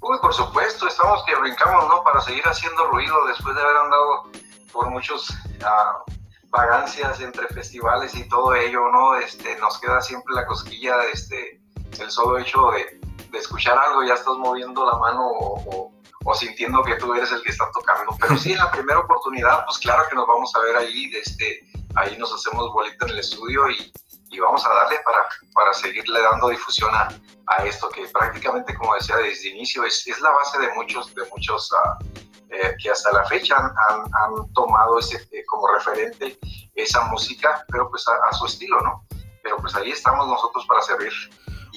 Uy, 0.00 0.18
por 0.20 0.34
supuesto, 0.34 0.86
estamos 0.86 1.24
que 1.26 1.34
brincamos, 1.34 1.88
¿no? 1.88 2.04
Para 2.04 2.20
seguir 2.20 2.42
haciendo 2.44 2.86
ruido 2.88 3.14
después 3.26 3.54
de 3.56 3.62
haber 3.62 3.76
andado 3.76 4.30
por 4.72 4.90
muchos. 4.90 5.30
Uh, 5.30 6.12
vagancias 6.50 7.20
entre 7.20 7.46
festivales 7.48 8.14
y 8.14 8.26
todo 8.28 8.54
ello, 8.54 8.90
¿no? 8.90 9.16
Este, 9.16 9.58
nos 9.58 9.78
queda 9.78 10.00
siempre 10.00 10.34
la 10.34 10.46
cosquilla, 10.46 10.94
este, 11.12 11.60
el 12.00 12.10
solo 12.10 12.38
hecho 12.38 12.70
de, 12.70 13.00
de 13.30 13.38
escuchar 13.38 13.76
algo, 13.78 14.04
ya 14.04 14.14
estás 14.14 14.36
moviendo 14.38 14.84
la 14.86 14.98
mano 14.98 15.26
o, 15.28 15.92
sintiendo 16.34 16.82
que 16.82 16.96
tú 16.96 17.14
eres 17.14 17.30
el 17.32 17.42
que 17.42 17.50
está 17.50 17.70
tocando. 17.72 18.16
Pero 18.20 18.36
sí, 18.36 18.52
en 18.52 18.58
la 18.58 18.70
primera 18.70 19.00
oportunidad, 19.00 19.64
pues 19.64 19.78
claro 19.78 20.04
que 20.08 20.14
nos 20.14 20.26
vamos 20.26 20.54
a 20.54 20.60
ver 20.60 20.76
ahí, 20.76 21.10
este, 21.14 21.66
ahí 21.94 22.16
nos 22.18 22.32
hacemos 22.32 22.72
bolita 22.72 23.06
en 23.06 23.12
el 23.12 23.18
estudio 23.20 23.70
y, 23.70 23.92
y 24.30 24.40
vamos 24.40 24.64
a 24.66 24.68
darle 24.68 24.96
para, 25.04 25.26
para 25.54 25.72
seguirle 25.72 26.20
dando 26.20 26.48
difusión 26.48 26.94
a, 26.94 27.08
a, 27.46 27.64
esto 27.64 27.88
que 27.88 28.06
prácticamente, 28.08 28.74
como 28.74 28.94
decía 28.94 29.16
desde 29.16 29.48
inicio, 29.50 29.84
es, 29.84 30.06
es 30.06 30.20
la 30.20 30.30
base 30.30 30.58
de 30.58 30.72
muchos, 30.74 31.14
de 31.14 31.22
muchos 31.30 31.70
uh, 31.72 32.04
eh, 32.50 32.76
que 32.80 32.90
hasta 32.90 33.12
la 33.12 33.24
fecha 33.24 33.56
han, 33.56 34.52
tomado 34.52 34.98
ese, 34.98 35.16
eh, 35.32 35.44
como 35.46 35.66
referente 35.68 36.38
esa 36.74 37.02
música, 37.06 37.64
pero 37.68 37.90
pues 37.90 38.06
a, 38.08 38.32
su 38.32 38.46
estilo, 38.46 38.80
¿no? 38.80 39.04
Pero 39.42 39.56
pues 39.58 39.74
ahí 39.74 39.90
estamos 39.90 40.26
nosotros 40.26 40.64
para 40.66 40.82
servir. 40.82 41.12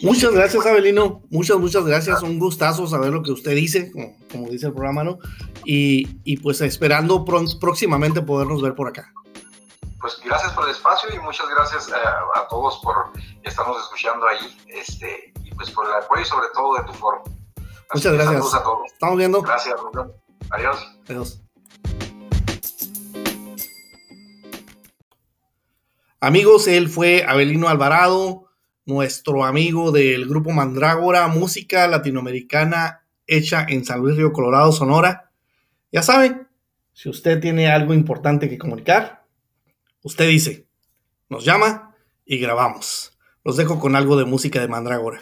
Muchas 0.01 0.31
gracias, 0.31 0.65
Abelino. 0.65 1.21
Muchas, 1.29 1.57
muchas 1.57 1.85
gracias. 1.85 2.21
Un 2.23 2.39
gustazo 2.39 2.87
saber 2.87 3.11
lo 3.11 3.23
que 3.23 3.31
usted 3.31 3.55
dice, 3.55 3.91
como, 4.31 4.49
dice 4.49 4.67
el 4.67 4.73
programa, 4.73 5.03
¿no? 5.03 5.19
Y, 5.65 6.19
y 6.23 6.37
pues 6.37 6.61
esperando 6.61 7.25
próximamente 7.25 8.21
podernos 8.21 8.61
ver 8.61 8.75
por 8.75 8.87
acá. 8.87 9.13
Pues 9.99 10.17
gracias 10.23 10.53
por 10.53 10.63
el 10.63 10.71
espacio 10.71 11.09
y 11.13 11.19
muchas 11.19 11.47
gracias 11.49 11.91
a, 11.91 11.97
eh, 11.97 12.01
a 12.35 12.47
todos 12.47 12.79
por 12.81 13.11
estarnos 13.43 13.83
escuchando 13.83 14.25
ahí 14.27 14.57
este, 14.67 15.33
y 15.43 15.53
pues 15.55 15.69
por 15.71 15.85
el 15.85 15.93
apoyo 15.93 16.21
y 16.21 16.25
sobre 16.25 16.47
todo 16.53 16.75
de 16.75 16.83
tu 16.83 16.93
foro. 16.93 17.23
muchas 17.93 18.13
gracias. 18.13 18.53
A 18.53 18.63
todos. 18.63 18.91
Estamos 18.91 19.17
viendo. 19.17 19.41
Gracias, 19.41 19.75
Adiós. 20.51 20.87
Adiós. 21.07 21.41
Amigos, 26.21 26.67
él 26.67 26.89
fue 26.89 27.23
Abelino 27.25 27.69
Alvarado, 27.69 28.48
nuestro 28.89 29.45
amigo 29.45 29.91
del 29.91 30.27
grupo 30.27 30.49
Mandrágora, 30.49 31.27
música 31.27 31.87
latinoamericana 31.87 33.05
hecha 33.27 33.65
en 33.69 33.85
San 33.85 33.99
Luis 33.99 34.17
Río 34.17 34.33
Colorado, 34.33 34.71
Sonora. 34.71 35.31
Ya 35.91 36.01
saben, 36.01 36.47
si 36.91 37.07
usted 37.07 37.39
tiene 37.39 37.69
algo 37.69 37.93
importante 37.93 38.49
que 38.49 38.57
comunicar, 38.57 39.23
usted 40.01 40.27
dice, 40.27 40.67
nos 41.29 41.45
llama 41.45 41.95
y 42.25 42.39
grabamos. 42.39 43.15
Los 43.43 43.57
dejo 43.57 43.79
con 43.79 43.95
algo 43.95 44.17
de 44.17 44.25
música 44.25 44.59
de 44.59 44.67
Mandrágora. 44.67 45.21